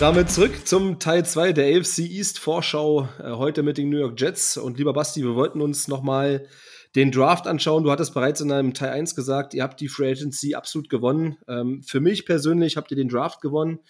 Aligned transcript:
damit 0.00 0.30
zurück 0.30 0.66
zum 0.66 0.98
Teil 0.98 1.26
2 1.26 1.52
der 1.52 1.78
AFC 1.78 1.98
East 1.98 2.38
Vorschau. 2.38 3.06
Äh, 3.18 3.32
heute 3.32 3.62
mit 3.62 3.76
den 3.76 3.90
New 3.90 3.98
York 3.98 4.18
Jets. 4.18 4.56
Und 4.56 4.78
lieber 4.78 4.94
Basti, 4.94 5.22
wir 5.22 5.34
wollten 5.34 5.60
uns 5.60 5.88
nochmal 5.88 6.46
den 6.96 7.10
Draft 7.12 7.46
anschauen. 7.46 7.84
Du 7.84 7.90
hattest 7.90 8.14
bereits 8.14 8.40
in 8.40 8.50
einem 8.50 8.72
Teil 8.72 8.92
1 8.92 9.14
gesagt, 9.14 9.52
ihr 9.52 9.62
habt 9.62 9.78
die 9.78 9.88
Free 9.88 10.10
Agency 10.12 10.54
absolut 10.54 10.88
gewonnen. 10.88 11.36
Ähm, 11.46 11.82
für 11.82 12.00
mich 12.00 12.24
persönlich 12.24 12.78
habt 12.78 12.90
ihr 12.90 12.96
den 12.96 13.10
Draft 13.10 13.42
gewonnen 13.42 13.80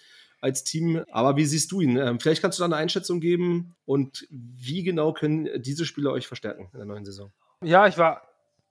als 0.41 0.65
Team. 0.65 1.01
Aber 1.11 1.37
wie 1.37 1.45
siehst 1.45 1.71
du 1.71 1.79
ihn? 1.79 1.95
Ähm, 1.95 2.19
vielleicht 2.19 2.41
kannst 2.41 2.59
du 2.59 2.63
da 2.63 2.65
eine 2.65 2.75
Einschätzung 2.75 3.21
geben 3.21 3.73
und 3.85 4.27
wie 4.29 4.83
genau 4.83 5.13
können 5.13 5.47
diese 5.61 5.85
Spieler 5.85 6.11
euch 6.11 6.27
verstärken 6.27 6.67
in 6.73 6.79
der 6.79 6.87
neuen 6.87 7.05
Saison? 7.05 7.31
Ja, 7.63 7.87
ich 7.87 7.97
war 7.97 8.21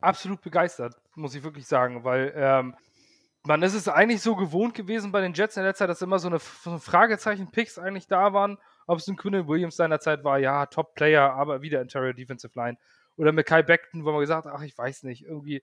absolut 0.02 0.42
begeistert, 0.42 0.94
muss 1.14 1.34
ich 1.34 1.42
wirklich 1.42 1.66
sagen, 1.66 2.04
weil 2.04 2.34
ähm, 2.36 2.74
man 3.44 3.62
ist 3.62 3.74
es 3.74 3.88
eigentlich 3.88 4.22
so 4.22 4.36
gewohnt 4.36 4.74
gewesen 4.74 5.12
bei 5.12 5.20
den 5.20 5.32
Jets 5.32 5.56
in 5.56 5.62
der 5.62 5.74
Zeit, 5.74 5.88
dass 5.88 6.02
immer 6.02 6.18
so 6.18 6.28
eine, 6.28 6.38
so 6.38 6.78
Fragezeichen-Picks 6.78 7.78
eigentlich 7.78 8.06
da 8.06 8.32
waren. 8.32 8.58
Ob 8.86 8.98
es 8.98 9.08
ein 9.08 9.16
Quinn 9.16 9.48
Williams 9.48 9.76
seinerzeit 9.76 10.24
war, 10.24 10.38
ja, 10.38 10.66
Top-Player, 10.66 11.32
aber 11.32 11.62
wieder 11.62 11.80
Interior 11.80 12.12
Defensive 12.12 12.52
Line. 12.58 12.76
Oder 13.16 13.32
mit 13.32 13.46
Kai 13.46 13.62
Beckton, 13.62 14.04
wo 14.04 14.12
man 14.12 14.20
gesagt 14.20 14.46
hat, 14.46 14.52
ach, 14.54 14.62
ich 14.62 14.76
weiß 14.76 15.04
nicht, 15.04 15.24
irgendwie 15.24 15.62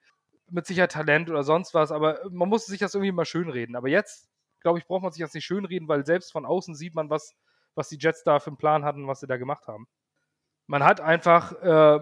mit 0.50 0.66
Sicherheit 0.66 0.92
Talent 0.92 1.30
oder 1.30 1.44
sonst 1.44 1.74
was, 1.74 1.92
aber 1.92 2.20
man 2.30 2.50
musste 2.50 2.72
sich 2.72 2.80
das 2.80 2.96
irgendwie 2.96 3.12
mal 3.12 3.26
schönreden. 3.26 3.76
Aber 3.76 3.90
jetzt, 3.90 4.30
glaube 4.62 4.80
ich, 4.80 4.86
braucht 4.86 5.04
man 5.04 5.12
sich 5.12 5.22
das 5.22 5.34
nicht 5.34 5.46
schönreden, 5.46 5.88
weil 5.88 6.06
selbst 6.06 6.32
von 6.32 6.46
außen 6.46 6.74
sieht 6.74 6.96
man, 6.96 7.10
was, 7.10 7.36
was 7.76 7.90
die 7.90 7.98
Jets 8.00 8.24
da 8.24 8.40
für 8.40 8.48
einen 8.48 8.58
Plan 8.58 8.86
hatten, 8.86 9.08
was 9.08 9.20
sie 9.20 9.28
da 9.28 9.38
gemacht 9.38 9.68
haben. 9.68 9.88
Man 10.66 10.84
hat 10.84 11.02
einfach 11.02 11.52
äh, 11.62 12.00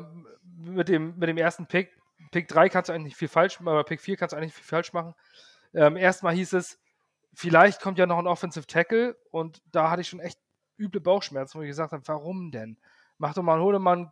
mit, 0.57 0.89
dem, 0.89 1.17
mit 1.17 1.29
dem 1.29 1.37
ersten 1.37 1.67
Pick, 1.67 1.91
Pick 2.31 2.47
3 2.47 2.69
kannst 2.69 2.89
du 2.89 2.93
eigentlich 2.93 3.05
nicht 3.05 3.17
viel 3.17 3.27
falsch 3.27 3.59
machen, 3.59 3.73
aber 3.73 3.83
Pick 3.83 4.01
4 4.01 4.17
kannst 4.17 4.33
du 4.33 4.37
eigentlich 4.37 4.49
nicht 4.49 4.57
viel 4.57 4.69
falsch 4.69 4.93
machen. 4.93 5.15
Ähm, 5.75 5.97
erstmal 5.97 6.33
hieß 6.33 6.53
es, 6.53 6.79
vielleicht 7.33 7.81
kommt 7.81 7.99
ja 7.99 8.05
noch 8.05 8.17
ein 8.17 8.27
Offensive 8.27 8.65
Tackle 8.65 9.17
und 9.31 9.61
da 9.71 9.91
hatte 9.91 10.01
ich 10.01 10.09
schon 10.09 10.21
echt 10.21 10.39
üble 10.77 11.01
Bauchschmerzen, 11.01 11.59
wo 11.59 11.63
ich 11.63 11.69
gesagt 11.69 11.91
habe, 11.91 12.07
warum 12.07 12.51
denn? 12.51 12.77
Mach 13.17 13.33
doch 13.33 13.43
mal, 13.43 13.59
hol 13.59 13.73
doch 13.73 13.79
mal 13.79 13.97
einen 13.97 14.11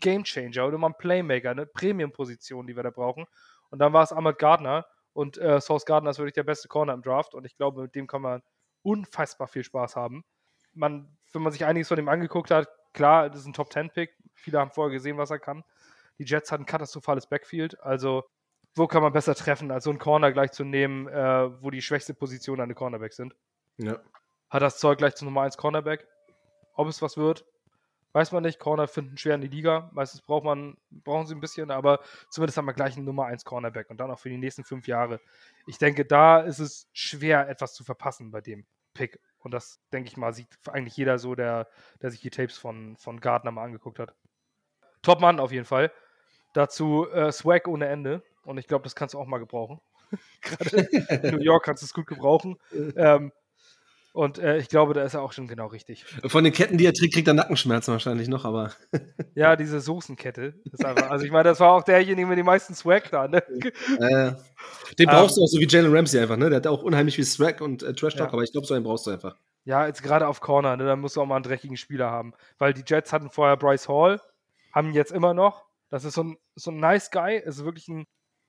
Game 0.00 0.24
Changer 0.24 0.66
oder 0.66 0.78
mal 0.78 0.88
einen 0.88 0.98
Playmaker, 0.98 1.50
eine 1.50 1.66
Premium-Position, 1.66 2.66
die 2.66 2.76
wir 2.76 2.82
da 2.82 2.90
brauchen. 2.90 3.26
Und 3.70 3.78
dann 3.78 3.92
war 3.92 4.02
es 4.02 4.12
Ahmad 4.12 4.38
Gardner 4.38 4.86
und 5.12 5.38
äh, 5.38 5.60
Source 5.60 5.84
Gardner 5.84 6.10
ist 6.10 6.18
wirklich 6.18 6.34
der 6.34 6.44
beste 6.44 6.68
Corner 6.68 6.94
im 6.94 7.02
Draft 7.02 7.34
und 7.34 7.44
ich 7.44 7.56
glaube, 7.56 7.82
mit 7.82 7.94
dem 7.94 8.06
kann 8.06 8.22
man 8.22 8.42
unfassbar 8.82 9.48
viel 9.48 9.64
Spaß 9.64 9.96
haben. 9.96 10.24
Man, 10.72 11.16
wenn 11.32 11.42
man 11.42 11.52
sich 11.52 11.64
einiges 11.64 11.88
von 11.88 11.96
dem 11.96 12.08
angeguckt 12.08 12.50
hat, 12.50 12.68
klar, 12.92 13.28
das 13.28 13.40
ist 13.40 13.46
ein 13.46 13.52
Top-10-Pick. 13.52 14.14
Viele 14.34 14.60
haben 14.60 14.70
vorher 14.70 14.92
gesehen, 14.92 15.18
was 15.18 15.30
er 15.30 15.38
kann. 15.38 15.64
Die 16.18 16.24
Jets 16.24 16.52
hatten 16.52 16.62
ein 16.62 16.66
katastrophales 16.66 17.26
Backfield, 17.26 17.80
also 17.80 18.24
wo 18.76 18.86
kann 18.86 19.02
man 19.02 19.12
besser 19.12 19.34
treffen, 19.34 19.70
als 19.70 19.84
so 19.84 19.90
einen 19.90 19.98
Corner 19.98 20.32
gleich 20.32 20.52
zu 20.52 20.62
nehmen, 20.62 21.08
äh, 21.08 21.62
wo 21.62 21.70
die 21.70 21.82
schwächste 21.82 22.14
Position 22.14 22.60
an 22.60 22.68
den 22.68 22.76
Cornerback 22.76 23.14
sind. 23.14 23.34
Ja. 23.78 23.98
Hat 24.50 24.62
das 24.62 24.78
Zeug 24.78 24.98
gleich 24.98 25.14
zum 25.16 25.26
Nummer 25.26 25.42
1 25.42 25.56
Cornerback. 25.56 26.06
Ob 26.74 26.86
es 26.88 27.00
was 27.00 27.16
wird, 27.16 27.46
weiß 28.12 28.32
man 28.32 28.42
nicht. 28.42 28.60
Corner 28.60 28.86
finden 28.86 29.16
schwer 29.16 29.34
in 29.34 29.40
die 29.40 29.48
Liga. 29.48 29.90
Meistens 29.92 30.20
braucht 30.20 30.44
man, 30.44 30.76
brauchen 30.90 31.26
sie 31.26 31.34
ein 31.34 31.40
bisschen, 31.40 31.70
aber 31.70 32.00
zumindest 32.28 32.58
haben 32.58 32.66
wir 32.66 32.74
gleich 32.74 32.96
einen 32.96 33.06
Nummer 33.06 33.24
1 33.26 33.44
Cornerback 33.44 33.88
und 33.88 33.98
dann 33.98 34.10
auch 34.10 34.18
für 34.18 34.28
die 34.28 34.38
nächsten 34.38 34.62
fünf 34.62 34.86
Jahre. 34.86 35.20
Ich 35.66 35.78
denke, 35.78 36.04
da 36.04 36.40
ist 36.40 36.58
es 36.58 36.88
schwer, 36.92 37.48
etwas 37.48 37.72
zu 37.72 37.82
verpassen 37.82 38.30
bei 38.30 38.42
dem 38.42 38.66
Pick. 38.92 39.20
Und 39.38 39.52
das, 39.52 39.80
denke 39.92 40.08
ich 40.08 40.16
mal, 40.18 40.34
sieht 40.34 40.48
eigentlich 40.68 40.96
jeder 40.96 41.18
so, 41.18 41.34
der, 41.34 41.68
der 42.02 42.10
sich 42.10 42.20
die 42.20 42.30
Tapes 42.30 42.58
von, 42.58 42.96
von 42.96 43.20
Gardner 43.20 43.52
mal 43.52 43.64
angeguckt 43.64 43.98
hat. 43.98 44.14
Top-Mann 45.02 45.40
auf 45.40 45.52
jeden 45.52 45.66
Fall. 45.66 45.92
Dazu 46.52 47.08
äh, 47.10 47.32
Swag 47.32 47.68
ohne 47.68 47.86
Ende. 47.86 48.22
Und 48.46 48.58
ich 48.58 48.68
glaube, 48.68 48.84
das 48.84 48.94
kannst 48.94 49.14
du 49.14 49.18
auch 49.18 49.26
mal 49.26 49.38
gebrauchen. 49.38 49.80
Gerade 50.40 50.76
in 51.22 51.34
New 51.34 51.42
York 51.42 51.64
kannst 51.64 51.82
du 51.82 51.86
es 51.86 51.92
gut 51.92 52.06
gebrauchen. 52.06 52.56
ähm, 52.96 53.32
und 54.12 54.38
äh, 54.38 54.56
ich 54.56 54.68
glaube, 54.68 54.94
da 54.94 55.02
ist 55.02 55.12
er 55.12 55.20
auch 55.20 55.32
schon 55.32 55.46
genau 55.46 55.66
richtig. 55.66 56.06
Von 56.24 56.42
den 56.42 56.52
Ketten, 56.54 56.78
die 56.78 56.86
er 56.86 56.94
trägt, 56.94 57.12
kriegt 57.12 57.28
er 57.28 57.34
Nackenschmerzen 57.34 57.92
wahrscheinlich 57.92 58.28
noch, 58.28 58.46
aber. 58.46 58.72
ja, 59.34 59.56
diese 59.56 59.78
Soßenkette. 59.80 60.54
Einfach, 60.82 61.10
also 61.10 61.26
ich 61.26 61.30
meine, 61.30 61.44
das 61.44 61.60
war 61.60 61.72
auch 61.72 61.82
derjenige 61.82 62.26
mit 62.26 62.38
den 62.38 62.46
meisten 62.46 62.74
Swag 62.74 63.10
da. 63.10 63.28
Ne? 63.28 63.42
Äh, 63.98 64.32
den 64.98 65.06
brauchst 65.06 65.36
um, 65.36 65.42
du 65.42 65.44
auch 65.44 65.48
so 65.48 65.60
wie 65.60 65.66
Jalen 65.68 65.94
Ramsey 65.94 66.18
einfach, 66.18 66.38
ne? 66.38 66.48
Der 66.48 66.56
hat 66.56 66.66
auch 66.66 66.82
unheimlich 66.82 67.16
viel 67.16 67.26
Swag 67.26 67.60
und 67.60 67.82
äh, 67.82 67.92
Trash 67.92 68.14
Talk, 68.14 68.28
ja. 68.28 68.32
aber 68.32 68.42
ich 68.42 68.52
glaube, 68.52 68.66
so 68.66 68.72
einen 68.72 68.84
brauchst 68.84 69.06
du 69.06 69.10
einfach. 69.10 69.36
Ja, 69.64 69.86
jetzt 69.86 70.02
gerade 70.02 70.26
auf 70.28 70.40
Corner, 70.40 70.78
ne? 70.78 70.86
Da 70.86 70.96
musst 70.96 71.16
du 71.16 71.20
auch 71.20 71.26
mal 71.26 71.36
einen 71.36 71.44
dreckigen 71.44 71.76
Spieler 71.76 72.10
haben. 72.10 72.32
Weil 72.56 72.72
die 72.72 72.84
Jets 72.86 73.12
hatten 73.12 73.28
vorher 73.28 73.58
Bryce 73.58 73.86
Hall, 73.86 74.22
haben 74.72 74.94
jetzt 74.94 75.12
immer 75.12 75.34
noch. 75.34 75.66
Das 75.90 76.06
ist 76.06 76.14
so 76.14 76.22
ein, 76.22 76.38
so 76.54 76.70
ein 76.70 76.80
nice 76.80 77.10
Guy, 77.10 77.36
ist 77.36 77.66
wirklich 77.66 77.88
ein 77.88 78.06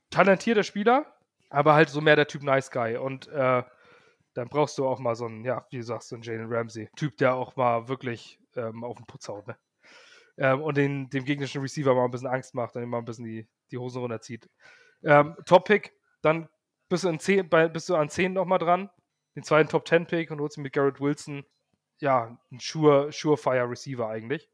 talentierter 0.10 0.64
Spieler, 0.64 1.06
aber 1.50 1.74
halt 1.74 1.90
so 1.90 2.02
mehr 2.02 2.16
der 2.16 2.28
Typ 2.28 2.44
Nice 2.44 2.72
Guy. 2.72 2.98
Und 2.98 3.28
äh, 3.28 3.64
dann 4.34 4.50
brauchst 4.50 4.78
du 4.78 4.88
auch 4.88 5.00
mal 5.00 5.16
so 5.16 5.26
einen, 5.26 5.44
ja, 5.46 5.66
wie 5.70 5.78
du 5.78 5.84
sagst, 5.84 6.10
so 6.10 6.16
einen 6.16 6.24
Jalen 6.24 6.52
Ramsey. 6.52 6.90
Typ, 6.96 7.18
der 7.18 7.36
auch 7.36 7.56
mal 7.56 7.88
wirklich 7.88 8.40
ähm, 8.56 8.84
auf 8.84 8.98
den 8.98 9.06
Putz 9.06 9.28
haut, 9.28 9.48
ne? 9.48 9.58
Ähm, 10.38 10.62
und 10.62 10.78
den, 10.78 11.10
dem 11.10 11.26
gegnerischen 11.26 11.62
Receiver 11.62 11.96
mal 11.96 12.06
ein 12.06 12.12
bisschen 12.12 12.28
Angst 12.28 12.54
macht 12.54 12.76
und 12.76 12.84
ihm 12.84 12.90
mal 12.90 13.00
ein 13.00 13.06
bisschen 13.06 13.26
die, 13.26 13.48
die 13.72 13.78
Hosen 13.78 14.02
runterzieht. 14.02 14.48
Ähm, 15.04 15.36
Top-Pick, 15.46 15.94
dann 16.22 16.48
bist 16.90 17.04
du, 17.04 17.10
in 17.10 17.20
10, 17.20 17.50
bei, 17.50 17.68
bist 17.68 17.90
du 17.90 17.96
an 17.96 18.10
10 18.10 18.34
nochmal 18.34 18.60
dran. 18.60 18.90
Den 19.36 19.44
zweiten 19.44 19.70
Top-10-Pick 19.70 20.32
und 20.32 20.40
holst 20.40 20.58
mit 20.58 20.74
Garrett 20.74 21.00
Wilson, 21.00 21.46
ja, 22.00 22.38
ein 22.52 22.60
sure, 22.60 23.12
Surefire 23.12 23.70
Receiver 23.70 24.08
eigentlich. 24.08 24.50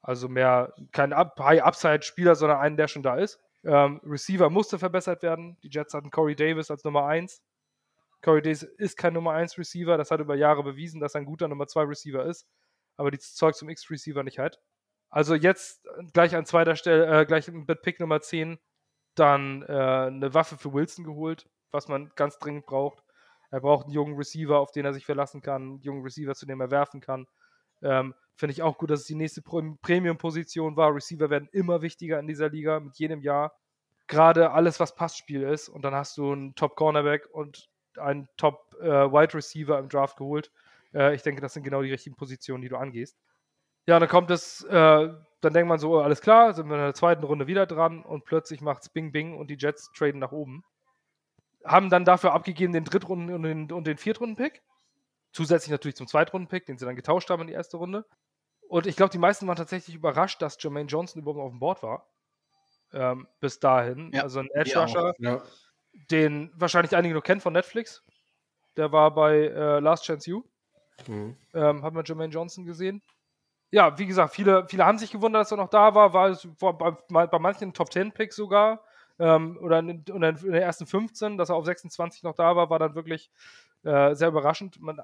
Also 0.00 0.28
mehr 0.28 0.72
kein 0.92 1.14
High-Upside-Spieler, 1.14 2.34
sondern 2.34 2.58
einen, 2.58 2.76
der 2.76 2.88
schon 2.88 3.02
da 3.02 3.16
ist. 3.16 3.40
Ähm, 3.64 4.00
Receiver 4.04 4.50
musste 4.50 4.78
verbessert 4.78 5.22
werden. 5.22 5.58
Die 5.62 5.68
Jets 5.68 5.94
hatten 5.94 6.10
Corey 6.10 6.34
Davis 6.34 6.70
als 6.70 6.84
Nummer 6.84 7.06
1. 7.06 7.42
Corey 8.22 8.42
Davis 8.42 8.62
ist 8.62 8.96
kein 8.96 9.12
Nummer 9.14 9.32
1 9.32 9.58
Receiver. 9.58 9.96
Das 9.96 10.10
hat 10.10 10.20
über 10.20 10.34
Jahre 10.34 10.62
bewiesen, 10.62 11.00
dass 11.00 11.14
er 11.14 11.20
ein 11.20 11.26
guter 11.26 11.48
Nummer 11.48 11.66
2 11.66 11.82
Receiver 11.82 12.24
ist. 12.24 12.46
Aber 12.96 13.10
die 13.10 13.18
Zeug 13.18 13.54
zum 13.54 13.68
X-Receiver 13.68 14.22
nicht 14.22 14.38
hat. 14.38 14.60
Also 15.10 15.34
jetzt 15.34 15.86
gleich 16.12 16.34
an 16.34 16.46
zweiter 16.46 16.74
Stelle, 16.74 17.20
äh, 17.20 17.26
gleich 17.26 17.46
mit 17.48 17.82
Pick 17.82 18.00
Nummer 18.00 18.20
10, 18.20 18.58
dann 19.14 19.62
äh, 19.62 19.66
eine 19.66 20.32
Waffe 20.32 20.56
für 20.56 20.72
Wilson 20.72 21.04
geholt, 21.04 21.48
was 21.70 21.88
man 21.88 22.10
ganz 22.16 22.38
dringend 22.38 22.64
braucht. 22.64 23.02
Er 23.50 23.60
braucht 23.60 23.84
einen 23.84 23.94
jungen 23.94 24.16
Receiver, 24.16 24.58
auf 24.58 24.72
den 24.72 24.86
er 24.86 24.94
sich 24.94 25.04
verlassen 25.04 25.42
kann, 25.42 25.62
einen 25.62 25.80
jungen 25.82 26.02
Receiver, 26.02 26.34
zu 26.34 26.46
dem 26.46 26.60
er 26.62 26.70
werfen 26.70 27.02
kann. 27.02 27.26
Ähm, 27.82 28.14
Finde 28.34 28.52
ich 28.52 28.62
auch 28.62 28.78
gut, 28.78 28.90
dass 28.90 29.00
es 29.00 29.06
die 29.06 29.14
nächste 29.14 29.42
Premium-Position 29.42 30.76
war. 30.76 30.94
Receiver 30.94 31.30
werden 31.30 31.48
immer 31.52 31.82
wichtiger 31.82 32.18
in 32.18 32.26
dieser 32.26 32.48
Liga 32.48 32.80
mit 32.80 32.98
jedem 32.98 33.20
Jahr. 33.20 33.54
Gerade 34.08 34.50
alles, 34.50 34.80
was 34.80 34.94
Passspiel 34.94 35.42
ist. 35.42 35.68
Und 35.68 35.82
dann 35.84 35.94
hast 35.94 36.16
du 36.16 36.32
einen 36.32 36.54
Top-Cornerback 36.54 37.28
und 37.32 37.68
einen 37.98 38.28
Top-Wide 38.36 39.38
äh, 39.38 39.78
im 39.78 39.88
Draft 39.88 40.16
geholt. 40.16 40.50
Äh, 40.94 41.14
ich 41.14 41.22
denke, 41.22 41.40
das 41.40 41.54
sind 41.54 41.62
genau 41.62 41.82
die 41.82 41.90
richtigen 41.90 42.16
Positionen, 42.16 42.62
die 42.62 42.68
du 42.68 42.76
angehst. 42.76 43.16
Ja, 43.86 43.98
dann 43.98 44.08
kommt 44.08 44.30
es, 44.30 44.62
äh, 44.64 45.08
dann 45.40 45.52
denkt 45.52 45.68
man 45.68 45.78
so, 45.78 46.00
alles 46.00 46.20
klar, 46.20 46.54
sind 46.54 46.68
wir 46.68 46.76
in 46.76 46.82
der 46.82 46.94
zweiten 46.94 47.24
Runde 47.24 47.46
wieder 47.46 47.66
dran 47.66 48.04
und 48.04 48.24
plötzlich 48.24 48.60
macht 48.60 48.82
es 48.82 48.88
Bing 48.88 49.10
Bing 49.10 49.36
und 49.36 49.50
die 49.50 49.56
Jets 49.58 49.90
traden 49.92 50.20
nach 50.20 50.32
oben. 50.32 50.64
Haben 51.64 51.90
dann 51.90 52.04
dafür 52.04 52.32
abgegeben 52.32 52.72
den 52.72 52.84
Drittrunden- 52.84 53.34
und 53.34 53.42
den, 53.42 53.72
und 53.72 53.86
den 53.86 53.98
Viertrunden-Pick. 53.98 54.62
Zusätzlich 55.32 55.70
natürlich 55.70 55.96
zum 55.96 56.06
Zweitrunden-Pick, 56.06 56.66
den 56.66 56.78
sie 56.78 56.84
dann 56.84 56.96
getauscht 56.96 57.30
haben 57.30 57.42
in 57.42 57.48
die 57.48 57.54
erste 57.54 57.78
Runde. 57.78 58.04
Und 58.68 58.86
ich 58.86 58.96
glaube, 58.96 59.10
die 59.10 59.18
meisten 59.18 59.46
waren 59.46 59.56
tatsächlich 59.56 59.96
überrascht, 59.96 60.40
dass 60.40 60.56
Jermaine 60.60 60.88
Johnson 60.88 61.22
überhaupt 61.22 61.40
auf 61.40 61.50
dem 61.50 61.58
Board 61.58 61.82
war. 61.82 62.08
Ähm, 62.92 63.26
bis 63.40 63.58
dahin. 63.60 64.10
Ja, 64.12 64.22
also 64.22 64.40
ein 64.40 64.48
Edge 64.52 64.78
Rusher, 64.78 65.14
ja. 65.18 65.42
den 66.10 66.50
wahrscheinlich 66.54 66.94
einige 66.94 67.14
noch 67.14 67.22
kennen 67.22 67.40
von 67.40 67.52
Netflix. 67.52 68.04
Der 68.76 68.92
war 68.92 69.12
bei 69.14 69.34
äh, 69.36 69.80
Last 69.80 70.04
Chance 70.04 70.30
You. 70.30 70.42
Mhm. 71.06 71.36
Ähm, 71.54 71.82
hat 71.82 71.94
man 71.94 72.04
Jermaine 72.04 72.32
Johnson 72.32 72.64
gesehen. 72.64 73.02
Ja, 73.70 73.98
wie 73.98 74.06
gesagt, 74.06 74.34
viele, 74.34 74.66
viele 74.68 74.84
haben 74.84 74.98
sich 74.98 75.10
gewundert, 75.10 75.42
dass 75.42 75.50
er 75.50 75.56
noch 75.56 75.70
da 75.70 75.94
war. 75.94 76.12
War 76.12 76.28
es 76.28 76.46
bei, 76.58 77.26
bei 77.26 77.38
manchen 77.38 77.72
Top 77.72 77.90
10 77.90 78.12
Picks 78.12 78.36
sogar. 78.36 78.84
Ähm, 79.18 79.58
oder 79.62 79.78
in, 79.78 79.88
in, 79.88 80.04
in, 80.06 80.52
der 80.52 80.62
ersten 80.62 80.86
15, 80.86 81.38
dass 81.38 81.48
er 81.48 81.56
auf 81.56 81.64
26 81.64 82.22
noch 82.22 82.34
da 82.34 82.56
war, 82.56 82.70
war 82.70 82.78
dann 82.78 82.94
wirklich 82.94 83.30
äh, 83.82 84.14
sehr 84.14 84.28
überraschend. 84.28 84.80
Man, 84.80 85.00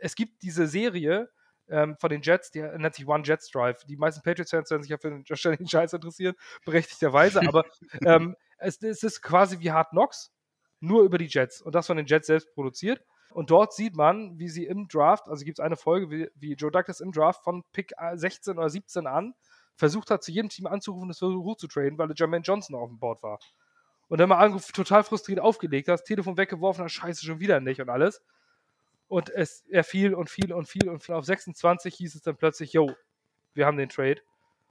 es 0.00 0.14
gibt 0.14 0.42
diese 0.42 0.66
Serie 0.66 1.30
ähm, 1.68 1.96
von 1.98 2.10
den 2.10 2.22
Jets, 2.22 2.50
die 2.50 2.60
nennt 2.60 2.94
sich 2.94 3.06
One 3.06 3.22
Jets 3.24 3.50
Drive. 3.50 3.84
Die 3.84 3.96
meisten 3.96 4.22
Patriots-Fans 4.22 4.70
werden 4.70 4.82
sich 4.82 4.90
ja 4.90 4.98
für 4.98 5.10
den 5.10 5.24
ständigen 5.36 5.68
Scheiß 5.68 5.92
interessieren, 5.92 6.34
berechtigterweise, 6.64 7.40
aber 7.46 7.64
ähm, 8.04 8.36
es, 8.58 8.82
es, 8.82 9.02
ist 9.02 9.22
quasi 9.22 9.60
wie 9.60 9.70
Hard 9.70 9.90
Knocks, 9.90 10.32
nur 10.80 11.02
über 11.02 11.18
die 11.18 11.28
Jets 11.28 11.60
und 11.62 11.74
das 11.74 11.86
von 11.86 11.96
den 11.96 12.06
Jets 12.06 12.26
selbst 12.26 12.52
produziert. 12.54 13.02
Und 13.32 13.50
dort 13.50 13.72
sieht 13.72 13.94
man, 13.94 14.38
wie 14.38 14.48
sie 14.48 14.66
im 14.66 14.88
Draft, 14.88 15.28
also 15.28 15.44
gibt 15.44 15.60
es 15.60 15.64
eine 15.64 15.76
Folge, 15.76 16.10
wie, 16.10 16.28
wie, 16.34 16.54
Joe 16.54 16.72
Douglas 16.72 17.00
im 17.00 17.12
Draft 17.12 17.44
von 17.44 17.62
Pick 17.72 17.92
16 18.14 18.58
oder 18.58 18.68
17 18.68 19.06
an 19.06 19.34
versucht 19.76 20.10
hat, 20.10 20.22
zu 20.22 20.32
jedem 20.32 20.48
Team 20.48 20.66
anzurufen, 20.66 21.08
das 21.08 21.18
versucht 21.18 21.60
zu 21.60 21.68
traden, 21.68 21.96
weil 21.96 22.12
Jermaine 22.14 22.42
Johnson 22.42 22.74
auf 22.74 22.88
dem 22.88 22.98
Board 22.98 23.22
war. 23.22 23.38
Und 24.08 24.18
dann 24.18 24.28
mal 24.28 24.60
total 24.72 25.04
frustriert 25.04 25.38
aufgelegt 25.38 25.88
hat, 25.88 26.00
das 26.00 26.04
Telefon 26.04 26.36
weggeworfen 26.36 26.84
hat, 26.84 26.90
scheiße, 26.90 27.24
schon 27.24 27.38
wieder 27.38 27.60
nicht 27.60 27.80
und 27.80 27.88
alles. 27.88 28.20
Und 29.10 29.28
es, 29.28 29.64
er 29.68 29.82
fiel 29.82 30.14
und 30.14 30.30
fiel 30.30 30.52
und 30.52 30.68
fiel 30.68 30.88
und 30.88 31.02
fiel. 31.02 31.16
Auf 31.16 31.24
26 31.24 31.96
hieß 31.96 32.14
es 32.14 32.22
dann 32.22 32.36
plötzlich, 32.36 32.72
yo, 32.72 32.94
wir 33.54 33.66
haben 33.66 33.76
den 33.76 33.88
Trade. 33.88 34.20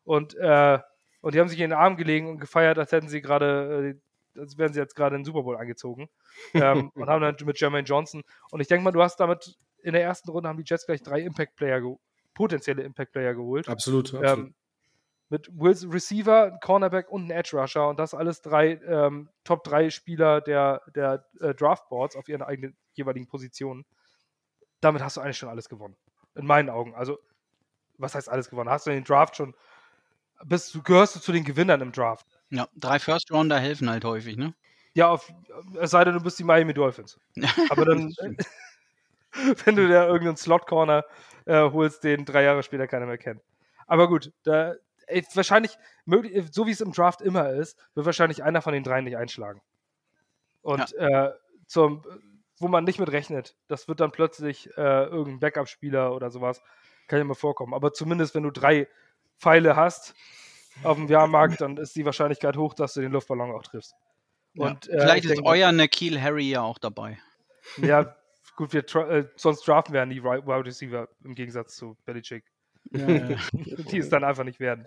Und, 0.05 0.33
äh, 0.35 0.79
und 1.19 1.35
die 1.35 1.41
haben 1.41 1.49
sich 1.49 1.59
in 1.59 1.71
den 1.71 1.77
Arm 1.77 1.97
gelegen 1.97 2.29
und 2.29 2.39
gefeiert, 2.39 2.79
als 2.79 2.93
hätten 2.93 3.09
sie 3.09 3.21
gerade, 3.21 3.97
äh, 4.35 4.39
als 4.39 4.57
wären 4.57 4.71
sie 4.71 4.79
jetzt 4.79 4.95
gerade 4.95 5.17
in 5.17 5.23
den 5.23 5.25
Super 5.25 5.43
Bowl 5.43 5.57
angezogen. 5.57 6.09
ähm, 6.53 6.89
und 6.95 7.09
haben 7.09 7.21
dann 7.21 7.35
mit 7.43 7.59
Jermaine 7.59 7.85
Johnson. 7.85 8.23
Und 8.49 8.61
ich 8.61 8.69
denke 8.69 8.85
mal, 8.85 8.93
du 8.93 9.03
hast 9.03 9.19
damit 9.19 9.57
in 9.83 9.91
der 9.91 10.03
ersten 10.03 10.29
Runde 10.29 10.47
haben 10.47 10.57
die 10.57 10.63
Jets 10.65 10.85
gleich 10.85 11.03
drei 11.03 11.19
Impact-Player, 11.19 11.97
potenzielle 12.33 12.83
Impact-Player 12.83 13.33
geholt. 13.35 13.67
Absolut. 13.67 14.13
absolut. 14.13 14.47
Ähm, 14.47 14.55
mit 15.27 15.49
Wills 15.51 15.85
Receiver, 15.91 16.57
Cornerback 16.63 17.11
und 17.11 17.27
ein 17.27 17.31
Edge 17.31 17.57
Rusher 17.57 17.89
und 17.89 17.99
das 17.99 18.13
alles 18.13 18.41
drei 18.41 18.79
ähm, 18.87 19.29
Top 19.43 19.65
3 19.65 19.89
Spieler 19.89 20.39
der, 20.39 20.81
der 20.95 21.25
äh, 21.41 21.53
Draftboards 21.53 22.15
auf 22.15 22.29
ihren 22.29 22.41
eigenen 22.41 22.77
jeweiligen 22.93 23.27
Positionen. 23.27 23.85
Damit 24.81 25.01
hast 25.01 25.17
du 25.17 25.21
eigentlich 25.21 25.37
schon 25.37 25.49
alles 25.49 25.69
gewonnen. 25.69 25.95
In 26.35 26.45
meinen 26.45 26.69
Augen. 26.69 26.95
Also, 26.95 27.19
was 27.97 28.15
heißt 28.15 28.29
alles 28.29 28.49
gewonnen? 28.49 28.69
Hast 28.69 28.87
du 28.87 28.91
den 28.91 29.03
Draft 29.03 29.35
schon, 29.35 29.55
bist 30.45 30.73
du, 30.73 30.81
gehörst 30.81 31.15
du 31.15 31.19
zu 31.19 31.31
den 31.31 31.43
Gewinnern 31.43 31.81
im 31.81 31.91
Draft. 31.91 32.25
Ja, 32.49 32.67
drei 32.75 32.99
First 32.99 33.31
Rounder 33.31 33.59
helfen 33.59 33.89
halt 33.89 34.05
häufig, 34.05 34.37
ne? 34.37 34.53
Ja, 34.93 35.09
auf, 35.09 35.31
es 35.79 35.91
sei 35.91 36.03
denn, 36.03 36.13
du 36.15 36.21
bist 36.21 36.39
die 36.39 36.43
Miami 36.43 36.73
Dolphins. 36.73 37.19
Aber 37.69 37.85
dann, 37.85 38.13
wenn 39.65 39.75
du 39.75 39.87
da 39.87 40.07
irgendeinen 40.07 40.37
Slot 40.37 40.65
Corner 40.65 41.03
äh, 41.45 41.69
holst, 41.71 42.03
den 42.03 42.25
drei 42.25 42.43
Jahre 42.43 42.63
später 42.63 42.87
keiner 42.87 43.05
mehr 43.05 43.17
kennt. 43.17 43.41
Aber 43.85 44.07
gut, 44.07 44.31
da, 44.43 44.75
ey, 45.07 45.25
wahrscheinlich, 45.33 45.77
möglich, 46.05 46.47
so 46.51 46.65
wie 46.67 46.71
es 46.71 46.81
im 46.81 46.91
Draft 46.91 47.21
immer 47.21 47.49
ist, 47.51 47.77
wird 47.95 48.05
wahrscheinlich 48.05 48.43
einer 48.43 48.61
von 48.61 48.73
den 48.73 48.83
dreien 48.83 49.03
nicht 49.03 49.17
einschlagen. 49.17 49.61
Und 50.61 50.91
ja. 50.91 51.27
äh, 51.27 51.33
zum, 51.67 52.03
wo 52.59 52.67
man 52.67 52.83
nicht 52.83 52.99
mit 52.99 53.11
rechnet, 53.11 53.55
das 53.67 53.87
wird 53.87 53.99
dann 53.99 54.11
plötzlich 54.11 54.69
äh, 54.77 55.05
irgendein 55.05 55.39
Backup-Spieler 55.39 56.13
oder 56.13 56.29
sowas, 56.29 56.61
kann 57.07 57.19
ja 57.19 57.25
mal 57.25 57.33
vorkommen. 57.33 57.73
Aber 57.73 57.93
zumindest, 57.93 58.35
wenn 58.35 58.43
du 58.43 58.51
drei 58.51 58.87
Pfeile 59.39 59.75
hast 59.75 60.13
auf 60.83 60.97
dem 60.97 61.07
Jahrmarkt, 61.07 61.61
dann 61.61 61.77
ist 61.77 61.95
die 61.95 62.05
Wahrscheinlichkeit 62.05 62.57
hoch, 62.57 62.73
dass 62.73 62.93
du 62.93 63.01
den 63.01 63.11
Luftballon 63.11 63.51
auch 63.51 63.63
triffst. 63.63 63.95
Und, 64.55 64.85
ja. 64.85 64.93
Äh, 64.93 65.01
Vielleicht 65.01 65.25
ist 65.25 65.35
denke, 65.35 65.45
euer 65.45 65.71
Nikhil 65.71 66.21
Harry 66.21 66.49
ja 66.49 66.61
auch 66.61 66.77
dabei. 66.77 67.19
Ja, 67.77 68.15
gut, 68.55 68.73
wir 68.73 68.83
äh, 69.09 69.25
sonst 69.35 69.67
draften 69.67 69.93
wir 69.93 70.01
ja 70.01 70.05
nie 70.05 70.23
Wide 70.23 70.65
Receiver 70.65 71.07
im 71.23 71.35
Gegensatz 71.35 71.75
zu 71.75 71.97
Belichick. 72.05 72.43
Ja, 72.91 73.09
ja. 73.09 73.37
die 73.91 73.97
es 73.97 74.09
dann 74.09 74.23
einfach 74.23 74.43
nicht 74.43 74.59
werden. 74.59 74.85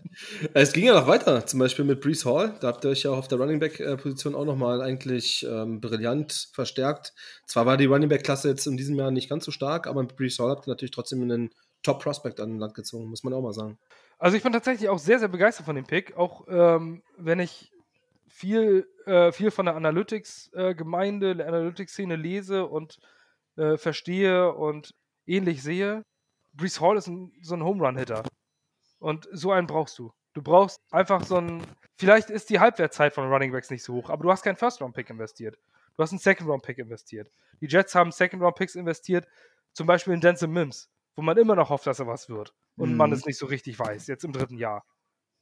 Es 0.55 0.73
ging 0.73 0.87
ja 0.87 0.95
noch 0.95 1.07
weiter, 1.07 1.47
zum 1.47 1.61
Beispiel 1.61 1.85
mit 1.85 2.01
Brees 2.01 2.25
Hall. 2.25 2.55
Da 2.61 2.69
habt 2.69 2.85
ihr 2.85 2.91
euch 2.91 3.05
ja 3.05 3.11
auf 3.11 3.29
der 3.29 3.39
Running 3.39 3.61
Back-Position 3.61 4.35
auch 4.35 4.45
nochmal 4.45 4.81
eigentlich 4.81 5.47
ähm, 5.49 5.81
brillant 5.81 6.49
verstärkt. 6.53 7.15
Zwar 7.47 7.67
war 7.67 7.77
die 7.77 7.87
Running 7.87 8.09
Back-Klasse 8.09 8.49
jetzt 8.49 8.67
in 8.67 8.77
diesem 8.77 8.97
Jahr 8.97 9.11
nicht 9.11 9.29
ganz 9.29 9.45
so 9.45 9.51
stark, 9.51 9.87
aber 9.87 10.03
mit 10.03 10.17
Brees 10.17 10.39
Hall 10.39 10.51
habt 10.51 10.67
ihr 10.67 10.71
natürlich 10.71 10.91
trotzdem 10.91 11.23
einen 11.23 11.51
Top-Prospect 11.83 12.41
an 12.41 12.59
Land 12.59 12.75
gezogen, 12.75 13.09
muss 13.09 13.25
man 13.25 13.33
auch 13.33 13.43
mal 13.43 13.53
sagen. 13.53 13.79
Also 14.19 14.37
ich 14.37 14.43
bin 14.43 14.53
tatsächlich 14.53 14.89
auch 14.89 14.99
sehr, 14.99 15.19
sehr 15.19 15.29
begeistert 15.29 15.67
von 15.67 15.77
dem 15.77 15.85
Pick, 15.85 16.17
auch 16.17 16.47
ähm, 16.49 17.03
wenn 17.17 17.41
ich 17.41 17.73
viel, 18.29 18.89
äh, 19.05 19.33
viel 19.33 19.51
von 19.51 19.67
der 19.67 19.77
Analytics-Gemeinde, 19.77 21.31
äh, 21.31 21.37
der 21.37 21.49
Analytics-Szene 21.49 22.17
lese 22.17 22.67
und 22.67 22.99
äh, 23.57 23.77
verstehe 23.77 24.53
und 24.53 24.95
ähnlich 25.27 25.63
sehe. 25.63 26.05
Brees 26.53 26.81
Hall 26.81 26.97
ist 26.97 27.07
ein, 27.07 27.33
so 27.41 27.55
ein 27.55 27.63
Home 27.63 27.85
Run-Hitter. 27.85 28.25
Und 28.99 29.29
so 29.33 29.53
einen 29.53 29.67
brauchst 29.67 29.99
du. 29.99 30.13
Du 30.35 30.43
brauchst 30.43 30.81
einfach 30.91 31.25
so 31.25 31.37
einen. 31.37 31.63
Vielleicht 31.97 32.31
ist 32.31 32.51
die 32.51 32.61
Halbwertzeit 32.61 33.13
von 33.13 33.31
Running 33.31 33.53
Backs 33.53 33.71
nicht 33.71 33.83
so 33.83 33.95
hoch, 33.95 34.11
aber 34.11 34.23
du 34.23 34.31
hast 34.31 34.43
keinen 34.43 34.57
First-Round-Pick 34.57 35.11
investiert. 35.11 35.59
Du 35.97 36.03
hast 36.03 36.13
einen 36.13 36.21
Second-Round-Pick 36.21 36.79
investiert. 36.79 37.31
Die 37.61 37.67
Jets 37.67 37.95
haben 37.95 38.13
Second-Round-Picks 38.13 38.75
investiert, 38.77 39.27
zum 39.73 39.87
Beispiel 39.87 40.15
in 40.15 40.21
Denzel 40.21 40.49
Mims, 40.49 40.91
wo 41.17 41.23
man 41.23 41.37
immer 41.37 41.55
noch 41.55 41.71
hofft, 41.71 41.87
dass 41.87 41.99
er 41.99 42.07
was 42.07 42.29
wird. 42.29 42.55
Und 42.77 42.93
mhm. 42.93 42.97
man 42.97 43.13
es 43.13 43.27
nicht 43.27 43.39
so 43.39 43.47
richtig 43.47 43.79
weiß, 43.79 44.07
jetzt 44.07 44.25
im 44.25 44.33
dritten 44.33 44.57
Jahr. 44.57 44.85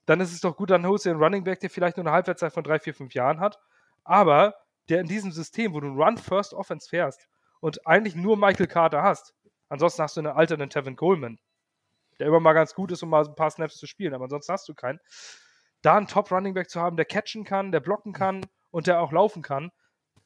Dann 0.06 0.20
ist 0.20 0.32
es 0.32 0.40
doch 0.40 0.56
gut, 0.56 0.70
dann 0.70 0.86
holst 0.86 1.06
du 1.06 1.10
einen 1.10 1.22
Running 1.22 1.44
Back, 1.44 1.60
der 1.60 1.70
vielleicht 1.70 1.96
nur 1.96 2.04
eine 2.04 2.12
Halbwertzeit 2.12 2.52
von 2.52 2.64
drei, 2.64 2.80
vier, 2.80 2.94
fünf 2.94 3.14
Jahren 3.14 3.38
hat, 3.38 3.58
aber 4.02 4.54
der 4.88 5.00
in 5.00 5.06
diesem 5.06 5.30
System, 5.30 5.72
wo 5.72 5.80
du 5.80 5.88
Run-First-Offense 5.88 6.88
fährst 6.88 7.28
und 7.60 7.86
eigentlich 7.86 8.16
nur 8.16 8.36
Michael 8.36 8.66
Carter 8.66 9.02
hast, 9.02 9.34
Ansonsten 9.70 10.02
hast 10.02 10.16
du 10.16 10.20
einen 10.20 10.36
alternden 10.36 10.68
Tevin 10.68 10.96
Coleman, 10.96 11.38
der 12.18 12.26
immer 12.26 12.40
mal 12.40 12.52
ganz 12.52 12.74
gut 12.74 12.92
ist, 12.92 13.02
um 13.02 13.08
mal 13.08 13.24
ein 13.24 13.34
paar 13.34 13.50
Snaps 13.50 13.76
zu 13.76 13.86
spielen, 13.86 14.12
aber 14.12 14.24
ansonsten 14.24 14.52
hast 14.52 14.68
du 14.68 14.74
keinen. 14.74 15.00
Da 15.80 15.96
einen 15.96 16.08
Top-Running-Back 16.08 16.68
zu 16.68 16.80
haben, 16.80 16.96
der 16.96 17.06
catchen 17.06 17.44
kann, 17.44 17.72
der 17.72 17.80
blocken 17.80 18.12
kann 18.12 18.44
und 18.70 18.86
der 18.86 19.00
auch 19.00 19.12
laufen 19.12 19.42
kann, 19.42 19.70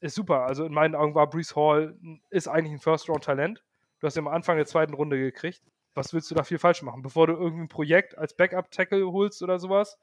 ist 0.01 0.17
super. 0.17 0.47
Also 0.47 0.65
in 0.65 0.73
meinen 0.73 0.95
Augen 0.95 1.15
war 1.15 1.31
Brees 1.31 1.55
Hall 1.55 1.97
ist 2.31 2.49
eigentlich 2.49 2.73
ein 2.73 2.81
First-Round-Talent. 2.81 3.63
Du 4.01 4.07
hast 4.07 4.17
ihn 4.17 4.27
am 4.27 4.33
Anfang 4.33 4.57
der 4.57 4.67
zweiten 4.67 4.95
Runde 4.95 5.19
gekriegt. 5.19 5.63
Was 5.95 6.13
willst 6.13 6.31
du 6.31 6.35
da 6.35 6.43
viel 6.43 6.59
falsch 6.59 6.83
machen? 6.83 7.03
Bevor 7.03 7.27
du 7.27 7.35
irgendein 7.35 7.69
Projekt 7.69 8.19
als 8.19 8.35
Backup-Tackle 8.35 9.13
holst 9.13 9.43
oder 9.43 9.59
sowas, 9.59 9.99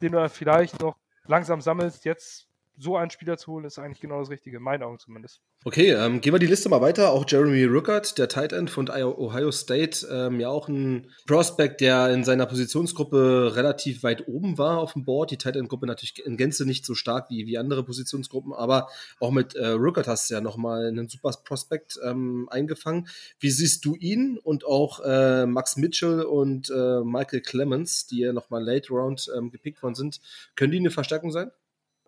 den 0.00 0.12
du 0.12 0.18
dann 0.18 0.30
vielleicht 0.30 0.80
noch 0.80 0.96
langsam 1.26 1.60
sammelst, 1.60 2.04
jetzt 2.04 2.48
so 2.78 2.96
einen 2.96 3.10
Spieler 3.10 3.36
zu 3.36 3.52
holen, 3.52 3.64
ist 3.64 3.78
eigentlich 3.78 4.00
genau 4.00 4.20
das 4.20 4.30
Richtige, 4.30 4.58
in 4.58 4.62
meinen 4.62 4.82
Augen 4.82 4.98
zumindest. 4.98 5.40
Okay, 5.64 5.92
ähm, 5.92 6.20
gehen 6.20 6.32
wir 6.32 6.38
die 6.38 6.46
Liste 6.46 6.68
mal 6.68 6.80
weiter. 6.80 7.10
Auch 7.10 7.24
Jeremy 7.26 7.64
Ruckert, 7.64 8.18
der 8.18 8.28
Tight 8.28 8.52
End 8.52 8.70
von 8.70 8.88
Ohio 8.88 9.50
State, 9.50 10.06
ähm, 10.10 10.38
ja 10.38 10.48
auch 10.48 10.68
ein 10.68 11.10
Prospect, 11.26 11.80
der 11.80 12.10
in 12.10 12.22
seiner 12.22 12.46
Positionsgruppe 12.46 13.52
relativ 13.56 14.02
weit 14.02 14.28
oben 14.28 14.58
war 14.58 14.78
auf 14.78 14.92
dem 14.92 15.04
Board. 15.04 15.30
Die 15.30 15.38
Tight 15.38 15.56
End-Gruppe 15.56 15.86
natürlich 15.86 16.24
in 16.24 16.36
Gänze 16.36 16.66
nicht 16.66 16.84
so 16.84 16.94
stark 16.94 17.30
wie, 17.30 17.46
wie 17.46 17.58
andere 17.58 17.82
Positionsgruppen, 17.82 18.52
aber 18.52 18.88
auch 19.18 19.30
mit 19.30 19.54
äh, 19.56 19.68
Ruckert 19.68 20.06
hast 20.06 20.30
du 20.30 20.34
ja 20.34 20.40
nochmal 20.40 20.86
einen 20.86 21.08
super 21.08 21.32
Prospect 21.44 21.98
ähm, 22.04 22.48
eingefangen. 22.50 23.08
Wie 23.40 23.50
siehst 23.50 23.84
du 23.84 23.96
ihn 23.96 24.38
und 24.38 24.64
auch 24.64 25.00
äh, 25.00 25.46
Max 25.46 25.76
Mitchell 25.76 26.22
und 26.22 26.70
äh, 26.70 27.00
Michael 27.00 27.40
Clemens, 27.40 28.06
die 28.06 28.20
ja 28.20 28.32
nochmal 28.32 28.62
Late 28.62 28.90
Round 28.90 29.30
ähm, 29.36 29.50
gepickt 29.50 29.82
worden 29.82 29.94
sind? 29.94 30.20
Können 30.54 30.72
die 30.72 30.78
eine 30.78 30.90
Verstärkung 30.90 31.32
sein? 31.32 31.50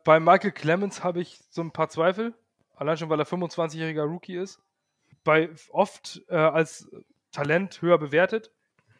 Bei 0.08 0.20
Michael 0.20 0.52
Clemens 0.52 1.04
habe 1.04 1.20
ich 1.20 1.38
so 1.50 1.60
ein 1.60 1.70
paar 1.70 1.90
Zweifel, 1.90 2.32
allein 2.74 2.96
schon, 2.96 3.10
weil 3.10 3.20
er 3.20 3.26
25-jähriger 3.26 4.04
Rookie 4.04 4.36
ist. 4.36 4.58
Bei 5.22 5.50
oft 5.68 6.22
äh, 6.28 6.34
als 6.34 6.88
Talent 7.30 7.82
höher 7.82 7.98
bewertet, 7.98 8.50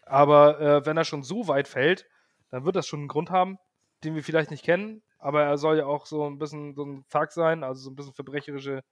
aber 0.05 0.61
äh, 0.61 0.85
wenn 0.85 0.99
er 0.99 1.05
schon 1.05 1.23
so 1.23 1.49
weit 1.49 1.67
fällt, 1.67 2.07
dann 2.51 2.67
wird 2.67 2.77
das 2.77 2.87
schon 2.87 2.99
einen 3.01 3.09
Grund 3.09 3.31
haben, 3.31 3.57
den 4.05 4.17
wir 4.17 4.23
vielleicht 4.23 4.51
nicht 4.51 4.63
kennen. 4.63 5.01
Aber 5.19 5.45
er 5.45 5.57
soll 5.57 5.79
ja 5.79 5.87
auch 5.87 6.05
so 6.05 6.27
ein 6.27 6.39
bisschen 6.39 6.75
so 6.75 6.85
ein 6.85 7.07
Thug 7.09 7.33
sein, 7.33 7.65
also 7.65 7.81
so 7.81 7.91
ein 7.91 7.97
bisschen 7.97 8.13
verbrecherische 8.13 8.85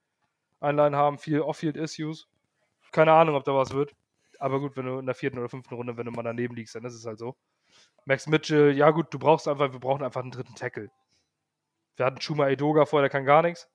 Einleihen 0.59 0.97
haben, 0.97 1.19
viel 1.19 1.43
Off-Field-Issues. 1.43 2.29
Keine 2.93 3.13
Ahnung, 3.13 3.35
ob 3.35 3.45
da 3.45 3.55
was 3.55 3.75
wird. 3.75 3.95
Aber 4.39 4.59
gut, 4.61 4.75
wenn 4.79 4.87
du 4.87 5.01
in 5.01 5.05
der 5.05 5.15
vierten 5.15 5.37
oder 5.37 5.51
fünften 5.51 5.75
Runde, 5.75 5.99
wenn 5.99 6.07
du 6.07 6.13
mal 6.13 6.23
daneben 6.23 6.57
liegst, 6.57 6.77
dann 6.77 6.85
ist 6.87 6.95
es 6.95 7.05
halt 7.05 7.19
so. 7.19 7.37
Max 8.07 8.27
Mitchell, 8.27 8.75
ja 8.75 8.91
gut, 8.91 9.13
du 9.13 9.19
brauchst 9.19 9.47
einfach, 9.47 9.71
wir 9.71 9.81
brauchen 9.81 10.03
einfach 10.03 10.23
einen 10.23 10.31
dritten 10.31 10.55
Tackle. 10.55 10.91
Wir 11.97 12.07
hatten 12.07 12.21
Chuma 12.21 12.49
Edoga 12.49 12.87
vor, 12.87 13.01
der 13.01 13.11
kann 13.11 13.25
gar 13.25 13.43
nichts. 13.43 13.69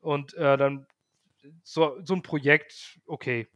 Und 0.00 0.34
äh, 0.34 0.56
dann 0.56 0.86
so, 1.62 1.98
so 2.04 2.14
ein 2.14 2.22
Projekt, 2.22 2.98
okay. 3.06 3.48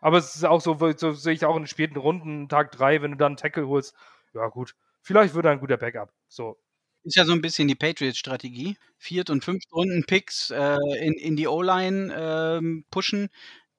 Aber 0.00 0.18
es 0.18 0.34
ist 0.34 0.44
auch 0.44 0.60
so, 0.60 0.76
so 0.96 1.12
sehe 1.12 1.32
ich 1.32 1.44
auch 1.44 1.56
in 1.56 1.62
den 1.62 1.68
späten 1.68 1.96
Runden, 1.96 2.48
Tag 2.48 2.72
3, 2.72 3.02
wenn 3.02 3.12
du 3.12 3.16
dann 3.16 3.32
einen 3.32 3.36
Tackle 3.36 3.68
holst, 3.68 3.94
ja 4.34 4.48
gut, 4.48 4.74
vielleicht 5.00 5.34
wird 5.34 5.46
er 5.46 5.52
ein 5.52 5.60
guter 5.60 5.76
Backup. 5.76 6.12
So. 6.28 6.58
Ist 7.04 7.16
ja 7.16 7.24
so 7.24 7.32
ein 7.32 7.40
bisschen 7.40 7.68
die 7.68 7.74
Patriots-Strategie. 7.74 8.76
Viert- 8.96 9.30
und 9.30 9.44
Fünft-Runden-Picks 9.44 10.50
äh, 10.50 10.78
in, 11.00 11.14
in 11.14 11.36
die 11.36 11.48
O-Line 11.48 12.12
äh, 12.12 12.82
pushen, 12.90 13.28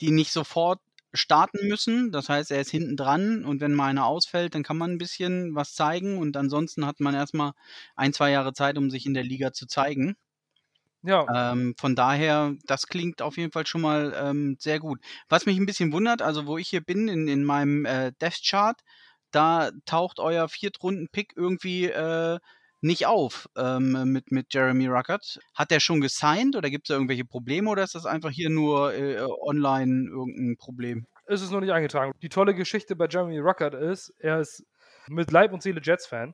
die 0.02 0.12
nicht 0.12 0.32
sofort 0.32 0.82
starten 1.14 1.68
müssen. 1.68 2.12
Das 2.12 2.30
heißt, 2.30 2.52
er 2.52 2.62
ist 2.62 2.72
hinten 2.72 2.98
dran 2.98 3.46
und 3.46 3.62
wenn 3.62 3.74
mal 3.74 3.90
einer 3.90 4.06
ausfällt, 4.06 4.56
dann 4.56 4.64
kann 4.64 4.78
man 4.78 4.92
ein 4.92 4.98
bisschen 4.98 5.56
was 5.56 5.74
zeigen 5.74 6.18
und 6.18 6.36
ansonsten 6.38 6.86
hat 6.86 7.00
man 7.00 7.14
erstmal 7.14 7.54
ein, 7.96 8.14
zwei 8.14 8.32
Jahre 8.32 8.54
Zeit, 8.54 8.78
um 8.78 8.90
sich 8.90 9.06
in 9.06 9.14
der 9.14 9.24
Liga 9.24 9.54
zu 9.54 9.68
zeigen. 9.68 10.16
Ja. 11.04 11.52
Ähm, 11.52 11.76
von 11.78 11.96
daher, 11.96 12.56
das 12.66 12.88
klingt 12.88 13.22
auf 13.22 13.38
jeden 13.38 13.52
Fall 13.52 13.68
schon 13.68 13.82
mal 13.82 14.14
ähm, 14.18 14.56
sehr 14.60 14.80
gut. 14.80 15.00
Was 15.28 15.46
mich 15.46 15.58
ein 15.58 15.66
bisschen 15.66 15.92
wundert, 15.92 16.22
also 16.22 16.46
wo 16.46 16.58
ich 16.58 16.70
hier 16.70 16.82
bin 16.82 17.10
in, 17.10 17.28
in 17.28 17.44
meinem 17.44 17.86
äh, 17.86 18.14
Death 18.22 18.42
Chart, 18.44 18.80
da 19.32 19.72
taucht 19.86 20.20
euer 20.20 20.48
Viertrunden-Pick 20.48 21.34
irgendwie 21.36 21.86
äh, 21.86 22.40
nicht 22.84 23.06
auf 23.06 23.50
ähm, 23.58 24.12
mit, 24.12 24.32
mit 24.32 24.54
Jeremy 24.54 24.88
Ruckert. 24.88 25.40
Hat 25.56 25.72
der 25.72 25.80
schon 25.80 26.02
gesigned 26.02 26.56
oder 26.56 26.70
gibt 26.70 26.86
es 26.86 26.88
da 26.90 26.96
irgendwelche 26.96 27.26
Probleme 27.26 27.70
oder 27.70 27.84
ist 27.84 27.96
das 27.96 28.06
einfach 28.06 28.30
hier 28.30 28.50
nur 28.50 28.94
äh, 28.94 29.22
online 29.22 30.10
irgendein 30.10 30.58
Problem? 30.58 31.08
Es 31.26 31.42
ist 31.42 31.52
noch 31.52 31.62
nicht 31.62 31.72
eingetragen. 31.72 32.12
Die 32.22 32.30
tolle 32.30 32.54
Geschichte 32.54 32.96
bei 32.96 33.08
Jeremy 33.10 33.40
Ruckert 33.40 33.74
ist, 33.74 34.14
er 34.20 34.40
ist 34.40 34.66
mit 35.08 35.32
Leib 35.32 35.54
und 35.54 35.64
Seele 35.64 35.82
Jets-Fan. 35.82 36.34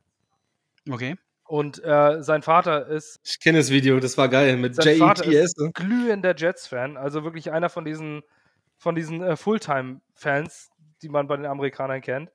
Okay. 0.89 1.15
Und 1.46 1.84
äh, 1.84 2.22
sein 2.22 2.41
Vater 2.41 2.88
ist. 2.88 3.20
Ich 3.24 3.39
kenne 3.39 3.60
das 3.60 3.70
Video, 3.70 4.00
das 4.00 4.18
war 4.18 4.29
geil 4.29 4.58
mit 4.58 4.84
JETS. 4.84 5.58
Ne? 5.58 5.72
Glühender 5.74 6.36
Jets-Fan, 6.36 6.98
also 6.98 7.24
wirklich 7.24 7.51
einer 7.51 7.70
von 7.70 7.86
diesen, 7.86 8.22
von 8.77 8.96
diesen 8.96 9.22
äh, 9.22 9.36
Fulltime-Fans, 9.36 10.70
die 11.01 11.10
man 11.10 11.27
bei 11.27 11.38
den 11.38 11.46
Amerikanern 11.46 12.01
kennt. 12.01 12.32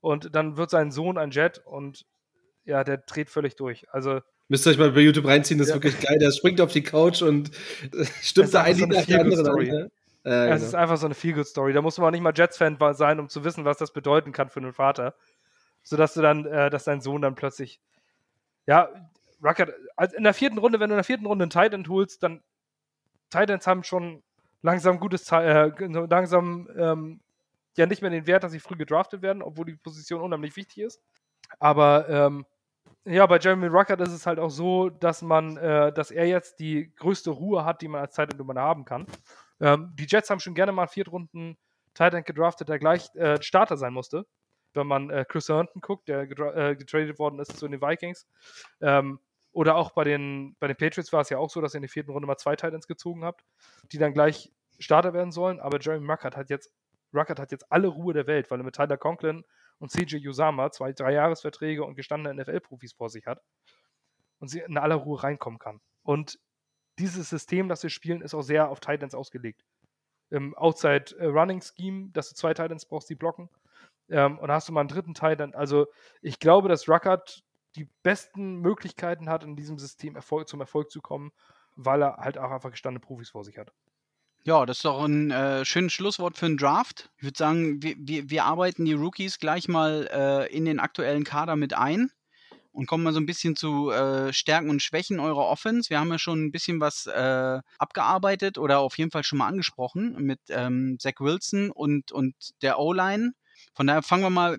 Und 0.00 0.34
dann 0.34 0.56
wird 0.58 0.70
sein 0.70 0.90
Sohn 0.90 1.16
ein 1.16 1.30
Jet 1.30 1.62
und 1.64 2.06
ja, 2.64 2.84
der 2.84 2.98
dreht 2.98 3.30
völlig 3.30 3.56
durch. 3.56 3.86
Also 3.92 4.20
Müsst 4.48 4.66
ihr 4.66 4.70
euch 4.70 4.78
mal 4.78 4.92
bei 4.92 5.00
YouTube 5.00 5.26
reinziehen, 5.26 5.58
das 5.58 5.68
ja. 5.68 5.76
ist 5.76 5.82
wirklich 5.82 6.00
geil. 6.00 6.18
Der 6.18 6.30
springt 6.30 6.60
auf 6.60 6.72
die 6.72 6.82
Couch 6.82 7.22
und 7.22 7.50
äh, 7.92 8.04
stimmt 8.20 8.52
da 8.52 8.62
ein 8.62 8.76
so 8.76 8.86
nach 8.86 9.06
der 9.06 9.20
anderen. 9.20 9.66
Ne? 9.66 9.90
Äh, 10.24 10.30
es 10.30 10.54
genau. 10.54 10.54
ist 10.54 10.74
einfach 10.74 10.96
so 10.96 11.06
eine 11.06 11.14
Feel-Good-Story. 11.14 11.72
Da 11.72 11.82
muss 11.82 11.98
man 11.98 12.08
auch 12.08 12.10
nicht 12.10 12.22
mal 12.22 12.32
Jets-Fan 12.34 12.78
sein, 12.92 13.20
um 13.20 13.28
zu 13.28 13.44
wissen, 13.44 13.64
was 13.64 13.78
das 13.78 13.92
bedeuten 13.92 14.32
kann 14.32 14.50
für 14.50 14.60
einen 14.60 14.72
Vater. 14.72 15.14
Sodass 15.82 16.14
du 16.14 16.22
dann, 16.22 16.46
äh, 16.46 16.70
dass 16.70 16.84
dein 16.84 17.00
Sohn 17.00 17.22
dann 17.22 17.34
plötzlich, 17.34 17.80
ja, 18.66 18.88
Ruckert, 19.42 19.74
also 19.96 20.16
in 20.16 20.24
der 20.24 20.32
vierten 20.32 20.58
Runde, 20.58 20.80
wenn 20.80 20.88
du 20.88 20.94
in 20.94 20.98
der 20.98 21.04
vierten 21.04 21.26
Runde 21.26 21.44
einen 21.44 21.50
Titan 21.50 21.86
holst, 21.88 22.22
dann 22.22 22.42
Titans 23.30 23.66
haben 23.66 23.84
schon 23.84 24.22
langsam 24.62 24.98
gutes 24.98 25.30
äh, 25.30 25.70
langsam 26.08 26.68
ähm, 26.76 27.20
ja 27.76 27.84
nicht 27.86 28.00
mehr 28.00 28.10
den 28.10 28.26
Wert, 28.26 28.44
dass 28.44 28.52
sie 28.52 28.60
früh 28.60 28.76
gedraftet 28.76 29.20
werden, 29.20 29.42
obwohl 29.42 29.66
die 29.66 29.76
Position 29.76 30.22
unheimlich 30.22 30.56
wichtig 30.56 30.84
ist. 30.84 31.02
Aber 31.58 32.08
ähm, 32.08 32.46
ja, 33.04 33.26
bei 33.26 33.38
Jeremy 33.38 33.66
Ruckert 33.66 34.00
ist 34.00 34.12
es 34.12 34.26
halt 34.26 34.38
auch 34.38 34.50
so, 34.50 34.88
dass 34.88 35.22
man, 35.22 35.56
äh, 35.56 35.92
dass 35.92 36.10
er 36.10 36.26
jetzt 36.26 36.58
die 36.58 36.94
größte 36.96 37.30
Ruhe 37.30 37.64
hat, 37.64 37.82
die 37.82 37.88
man 37.88 38.00
als 38.00 38.14
Titan 38.14 38.58
haben 38.58 38.84
kann. 38.84 39.06
Ähm, 39.60 39.92
die 39.94 40.06
Jets 40.08 40.30
haben 40.30 40.40
schon 40.40 40.54
gerne 40.54 40.72
mal 40.72 40.86
Viertrunden 40.86 41.58
Titan 41.92 42.24
gedraftet, 42.24 42.68
der 42.68 42.78
gleich 42.78 43.14
äh, 43.14 43.40
Starter 43.42 43.76
sein 43.76 43.92
musste. 43.92 44.26
Wenn 44.72 44.86
man 44.86 45.10
äh, 45.10 45.24
Chris 45.28 45.48
Herndon 45.48 45.80
guckt, 45.80 46.08
der 46.08 46.22
äh, 46.22 46.76
getradet 46.76 47.18
worden 47.18 47.38
ist 47.38 47.56
zu 47.58 47.68
den 47.68 47.80
Vikings. 47.80 48.26
Ähm, 48.80 49.20
oder 49.52 49.76
auch 49.76 49.92
bei 49.92 50.02
den, 50.02 50.56
bei 50.58 50.66
den 50.66 50.76
Patriots 50.76 51.12
war 51.12 51.20
es 51.20 51.30
ja 51.30 51.38
auch 51.38 51.50
so, 51.50 51.60
dass 51.60 51.74
ihr 51.74 51.78
in 51.78 51.82
der 51.82 51.90
vierten 51.90 52.10
Runde 52.10 52.26
mal 52.26 52.36
zwei 52.36 52.56
Titans 52.56 52.88
gezogen 52.88 53.24
habt, 53.24 53.44
die 53.92 53.98
dann 53.98 54.12
gleich 54.12 54.50
Starter 54.80 55.12
werden 55.12 55.30
sollen. 55.30 55.60
Aber 55.60 55.78
Jeremy 55.78 56.10
Ruckert 56.10 56.36
hat 56.36 56.50
jetzt, 56.50 56.72
Ruckert 57.14 57.38
hat 57.38 57.52
jetzt 57.52 57.70
alle 57.70 57.86
Ruhe 57.86 58.14
der 58.14 58.26
Welt, 58.26 58.50
weil 58.50 58.60
er 58.60 58.64
mit 58.64 58.74
Tyler 58.74 58.96
Conklin 58.96 59.44
und 59.84 59.90
CJ 59.90 60.26
Usama 60.26 60.70
zwei 60.70 60.94
Dreijahresverträge 60.94 61.84
und 61.84 61.94
gestandene 61.94 62.42
NFL-Profis 62.42 62.94
vor 62.94 63.10
sich 63.10 63.26
hat 63.26 63.42
und 64.38 64.48
sie 64.48 64.60
in 64.60 64.78
aller 64.78 64.94
Ruhe 64.94 65.22
reinkommen 65.22 65.58
kann. 65.58 65.78
Und 66.02 66.40
dieses 66.98 67.28
System, 67.28 67.68
das 67.68 67.82
wir 67.82 67.90
spielen, 67.90 68.22
ist 68.22 68.32
auch 68.32 68.40
sehr 68.40 68.70
auf 68.70 68.80
Titans 68.80 69.14
ausgelegt. 69.14 69.62
Im 70.30 70.54
Outside 70.56 71.14
äh, 71.18 71.26
Running 71.26 71.60
Scheme, 71.60 72.08
dass 72.12 72.30
du 72.30 72.34
zwei 72.34 72.54
Titans 72.54 72.86
brauchst, 72.86 73.10
die 73.10 73.14
blocken. 73.14 73.50
Ähm, 74.08 74.38
und 74.38 74.50
hast 74.50 74.70
du 74.70 74.72
mal 74.72 74.80
einen 74.80 74.88
dritten 74.88 75.12
Titan. 75.12 75.54
Also 75.54 75.86
ich 76.22 76.38
glaube, 76.38 76.70
dass 76.70 76.88
Ruckert 76.88 77.44
die 77.76 77.90
besten 78.02 78.60
Möglichkeiten 78.60 79.28
hat, 79.28 79.44
in 79.44 79.54
diesem 79.54 79.78
System 79.78 80.16
Erfolg, 80.16 80.48
zum 80.48 80.60
Erfolg 80.60 80.90
zu 80.90 81.02
kommen, 81.02 81.30
weil 81.76 82.02
er 82.02 82.16
halt 82.16 82.38
auch 82.38 82.50
einfach 82.50 82.70
gestandene 82.70 83.04
Profis 83.04 83.28
vor 83.28 83.44
sich 83.44 83.58
hat. 83.58 83.70
Ja, 84.46 84.66
das 84.66 84.78
ist 84.78 84.84
doch 84.84 85.02
ein 85.02 85.30
äh, 85.30 85.64
schönes 85.64 85.94
Schlusswort 85.94 86.36
für 86.36 86.44
einen 86.44 86.58
Draft. 86.58 87.08
Ich 87.16 87.24
würde 87.24 87.38
sagen, 87.38 87.82
wir, 87.82 88.28
wir, 88.28 88.44
arbeiten 88.44 88.84
die 88.84 88.92
Rookies 88.92 89.38
gleich 89.38 89.68
mal 89.68 90.06
äh, 90.12 90.54
in 90.54 90.66
den 90.66 90.80
aktuellen 90.80 91.24
Kader 91.24 91.56
mit 91.56 91.72
ein 91.72 92.10
und 92.70 92.86
kommen 92.86 93.04
mal 93.04 93.14
so 93.14 93.20
ein 93.20 93.26
bisschen 93.26 93.56
zu 93.56 93.90
äh, 93.90 94.34
Stärken 94.34 94.68
und 94.68 94.82
Schwächen 94.82 95.18
eurer 95.18 95.46
Offense. 95.48 95.88
Wir 95.88 95.98
haben 95.98 96.10
ja 96.10 96.18
schon 96.18 96.44
ein 96.44 96.52
bisschen 96.52 96.78
was 96.78 97.06
äh, 97.06 97.60
abgearbeitet 97.78 98.58
oder 98.58 98.80
auf 98.80 98.98
jeden 98.98 99.10
Fall 99.10 99.24
schon 99.24 99.38
mal 99.38 99.46
angesprochen 99.48 100.14
mit 100.18 100.40
ähm, 100.50 100.98
Zach 101.00 101.20
Wilson 101.20 101.70
und, 101.70 102.12
und 102.12 102.34
der 102.60 102.78
O-Line. 102.78 103.32
Von 103.74 103.86
daher 103.86 104.02
fangen 104.02 104.24
wir 104.24 104.30
mal 104.30 104.58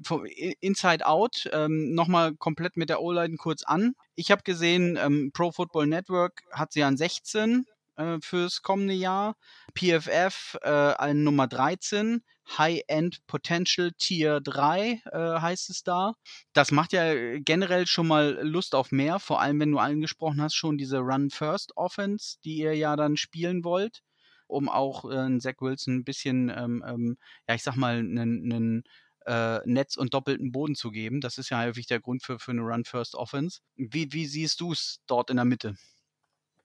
Inside 0.61 1.05
Out 1.05 1.47
ähm, 1.53 1.93
nochmal 1.93 2.33
komplett 2.35 2.75
mit 2.75 2.89
der 2.89 3.01
O-Line 3.01 3.35
kurz 3.37 3.61
an. 3.63 3.93
Ich 4.15 4.31
habe 4.31 4.41
gesehen, 4.41 4.97
ähm, 4.99 5.29
Pro 5.31 5.51
Football 5.51 5.85
Network 5.85 6.41
hat 6.51 6.73
sie 6.73 6.81
an 6.81 6.97
16, 6.97 7.65
äh, 7.97 8.17
fürs 8.21 8.61
kommende 8.61 8.93
Jahr. 8.93 9.35
PFF 9.73 10.57
äh, 10.61 10.69
an 10.69 11.23
Nummer 11.23 11.47
13. 11.47 12.23
High-End 12.57 13.25
Potential 13.27 13.91
Tier 13.97 14.39
3 14.39 15.01
äh, 15.11 15.17
heißt 15.41 15.69
es 15.69 15.83
da. 15.83 16.13
Das 16.53 16.71
macht 16.71 16.93
ja 16.93 17.39
generell 17.39 17.87
schon 17.87 18.07
mal 18.07 18.39
Lust 18.41 18.75
auf 18.75 18.91
mehr, 18.91 19.19
vor 19.19 19.41
allem 19.41 19.59
wenn 19.59 19.71
du 19.71 19.79
angesprochen 19.79 20.41
hast, 20.41 20.55
schon 20.55 20.77
diese 20.77 20.99
Run-First-Offense, 20.99 22.37
die 22.45 22.57
ihr 22.57 22.73
ja 22.75 22.95
dann 22.95 23.17
spielen 23.17 23.63
wollt, 23.63 24.03
um 24.47 24.69
auch 24.69 25.09
äh, 25.09 25.37
Zach 25.39 25.55
Wilson 25.59 25.97
ein 25.97 26.03
bisschen, 26.03 26.49
ähm, 26.49 26.83
ähm, 26.87 27.17
ja, 27.47 27.55
ich 27.55 27.63
sag 27.63 27.75
mal, 27.75 27.97
einen 27.97 28.83
äh, 29.25 29.59
Netz 29.65 29.97
und 29.97 30.13
doppelten 30.13 30.51
Boden 30.51 30.75
zu 30.75 30.91
geben. 30.91 31.21
Das 31.21 31.37
ist 31.37 31.49
ja 31.49 31.61
häufig 31.61 31.87
der 31.87 31.99
Grund 31.99 32.23
für, 32.23 32.39
für 32.39 32.51
eine 32.51 32.61
Run-First-Offense. 32.61 33.61
Wie, 33.75 34.11
wie 34.13 34.25
siehst 34.27 34.61
du 34.61 34.71
es 34.71 35.01
dort 35.07 35.29
in 35.29 35.37
der 35.37 35.45
Mitte? 35.45 35.75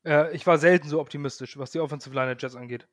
Äh, 0.04 0.34
ich 0.34 0.46
war 0.46 0.58
selten 0.58 0.88
so 0.88 1.00
optimistisch, 1.00 1.58
was 1.58 1.70
die 1.70 1.80
Offensive 1.80 2.14
Line 2.14 2.34
der 2.34 2.36
Jets 2.38 2.56
angeht. 2.56 2.86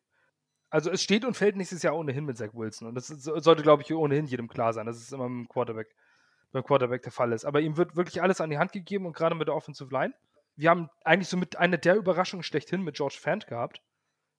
Also 0.70 0.92
es 0.92 1.02
steht 1.02 1.24
und 1.24 1.36
fällt 1.36 1.56
nächstes 1.56 1.84
Jahr 1.84 1.96
ohnehin 1.96 2.26
mit 2.26 2.38
Zach 2.38 2.54
Wilson. 2.54 2.88
Und 2.90 2.96
das 2.96 3.10
ist, 3.10 3.24
sollte, 3.24 3.64
glaube 3.64 3.84
ich, 3.84 3.94
ohnehin 3.94 4.26
jedem 4.26 4.48
klar 4.48 4.74
sein, 4.74 4.86
dass 4.86 4.98
es 4.98 5.12
immer 5.12 5.24
beim 5.24 5.48
Quarterback, 5.48 5.96
beim 6.52 6.64
Quarterback 6.64 7.04
der 7.04 7.12
Fall 7.12 7.32
ist. 7.32 7.46
Aber 7.46 7.62
ihm 7.62 7.78
wird 7.78 7.96
wirklich 7.96 8.22
alles 8.22 8.42
an 8.42 8.50
die 8.50 8.58
Hand 8.58 8.74
gegeben 8.74 9.06
und 9.06 9.16
gerade 9.16 9.36
mit 9.36 9.48
der 9.48 9.56
Offensive 9.56 9.94
Line. 9.94 10.14
Wir 10.56 10.70
haben 10.70 10.90
eigentlich 11.06 11.30
so 11.30 11.38
mit 11.38 11.58
einer 11.58 11.78
der 11.78 11.96
Überraschungen 11.96 12.44
schlechthin 12.44 12.82
mit 12.82 12.96
George 12.96 13.18
Fant 13.20 13.48
gehabt. 13.48 13.82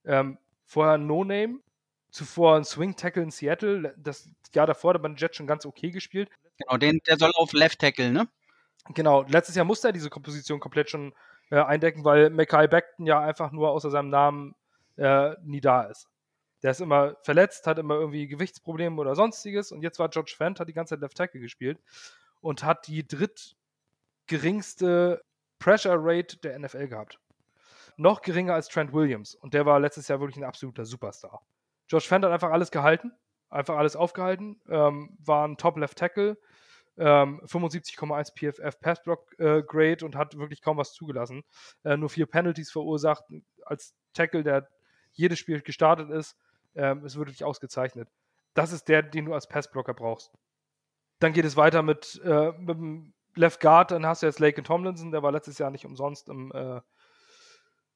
Ähm, 0.05 0.39
vorher 0.67 0.99
No 0.99 1.25
Name, 1.25 1.61
zuvor 2.11 2.57
ein 2.57 2.65
Swing 2.65 2.97
Tackle 2.97 3.23
in 3.23 3.31
Seattle. 3.31 3.95
Das 3.97 4.29
Jahr 4.55 4.67
davor 4.67 4.95
hat 4.95 5.03
man 5.03 5.17
Jets 5.17 5.37
schon 5.37 5.47
ganz 5.47 5.65
okay 5.65 5.91
gespielt. 5.91 6.29
Genau, 6.59 6.77
den, 6.77 7.01
der 7.07 7.17
soll 7.17 7.33
auf 7.37 7.53
Left 7.53 7.79
Tackle, 7.79 8.11
ne? 8.11 8.29
Genau, 8.95 9.23
letztes 9.23 9.55
Jahr 9.55 9.65
musste 9.65 9.89
er 9.89 9.93
diese 9.93 10.11
Komposition 10.11 10.61
komplett 10.61 10.91
schon 10.91 11.15
äh, 11.50 11.61
eindecken, 11.61 12.05
weil 12.05 12.31
Mackay 12.31 12.67
Beckton 12.69 13.07
ja 13.07 13.21
einfach 13.21 13.52
nur 13.52 13.71
außer 13.71 13.90
seinem 13.90 14.11
Namen 14.11 14.55
äh, 14.97 15.35
nie 15.43 15.61
da 15.61 15.83
ist. 15.83 16.09
Der 16.62 16.71
ist 16.73 16.81
immer 16.81 17.17
verletzt, 17.23 17.67
hat 17.67 17.78
immer 17.78 17.95
irgendwie 17.95 18.26
Gewichtsprobleme 18.26 19.00
oder 19.00 19.14
sonstiges 19.14 19.71
und 19.73 19.83
jetzt 19.83 19.99
war 19.99 20.09
George 20.09 20.35
Fent, 20.37 20.61
hat 20.61 20.69
die 20.69 20.73
ganze 20.73 20.95
Zeit 20.95 21.00
Left 21.00 21.17
Tackle 21.17 21.40
gespielt 21.40 21.81
und 22.40 22.64
hat 22.64 22.87
die 22.88 23.07
drittgeringste 23.07 25.23
Pressure 25.59 25.97
Rate 25.99 26.38
der 26.38 26.59
NFL 26.59 26.88
gehabt. 26.88 27.19
Noch 27.97 28.23
geringer 28.23 28.55
als 28.55 28.69
Trent 28.69 28.93
Williams 28.93 29.37
und 29.37 29.55
der 29.55 29.67
war 29.67 29.81
letztes 29.81 30.09
Jahr 30.09 30.21
wirklich 30.21 30.37
ein 30.37 30.45
absoluter 30.45 30.85
Superstar. 30.85 31.43
George 31.87 32.07
Fent 32.07 32.25
hat 32.25 32.33
einfach 32.33 32.50
alles 32.50 32.71
gehalten, 32.71 33.12
einfach 33.50 33.76
alles 33.76 33.97
aufgehalten, 33.97 34.61
ähm, 34.69 35.17
war 35.25 35.47
ein 35.47 35.57
Top 35.57 35.76
Left 35.76 35.97
Tackle, 35.97 36.37
ähm, 36.99 37.40
75,1 37.45 38.33
PFF 38.35 38.81
Passblock 38.81 39.38
äh, 39.38 39.62
Grade 39.62 40.05
und 40.05 40.17
hat 40.17 40.37
wirklich 40.37 40.62
kaum 40.62 40.76
was 40.76 40.93
zugelassen. 40.93 41.45
Äh, 41.85 41.97
nur 41.97 42.11
vier 42.11 42.26
Penalties 42.26 42.71
verursacht. 42.71 43.25
Als 43.64 43.95
Tackle, 44.12 44.43
der 44.43 44.69
jedes 45.12 45.38
Spiel 45.38 45.61
gestartet 45.61 46.11
ist, 46.11 46.37
ähm, 46.75 47.05
ist 47.05 47.17
wirklich 47.17 47.45
ausgezeichnet. 47.45 48.09
Das 48.55 48.73
ist 48.73 48.88
der, 48.88 49.02
den 49.02 49.26
du 49.26 49.35
als 49.35 49.49
Passblocker 49.49 49.95
brauchst. 49.95 50.33
Dann 51.21 51.33
geht 51.33 51.45
es 51.45 51.57
weiter 51.57 51.83
mit, 51.83 52.21
äh, 52.25 52.52
mit 52.52 52.76
dem 52.76 53.14
Left 53.35 53.61
Guard. 53.61 53.90
Dann 53.90 54.07
hast 54.07 54.23
du 54.23 54.26
jetzt 54.26 54.40
Lake 54.40 54.62
Tomlinson, 54.62 55.11
der 55.12 55.23
war 55.23 55.33
letztes 55.33 55.59
Jahr 55.59 55.71
nicht 55.71 55.87
umsonst 55.87 56.28
im, 56.28 56.52
äh, 56.52 56.81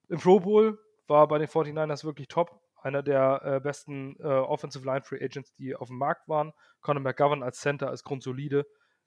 im 0.08 0.18
Pro 0.18 0.40
Bowl. 0.40 0.78
War 1.06 1.26
bei 1.28 1.38
den 1.38 1.48
49ers 1.48 2.04
wirklich 2.04 2.28
top 2.28 2.60
einer 2.82 3.02
der 3.02 3.40
äh, 3.44 3.60
besten 3.60 4.16
äh, 4.20 4.24
Offensive 4.24 4.84
Line 4.84 5.02
Free 5.02 5.22
Agents, 5.24 5.54
die 5.54 5.74
auf 5.76 5.88
dem 5.88 5.98
Markt 5.98 6.28
waren. 6.28 6.52
Conor 6.80 7.02
McGovern 7.02 7.42
als 7.42 7.60
Center 7.60 7.92
ist 7.92 8.04
grundsolide. 8.04 8.66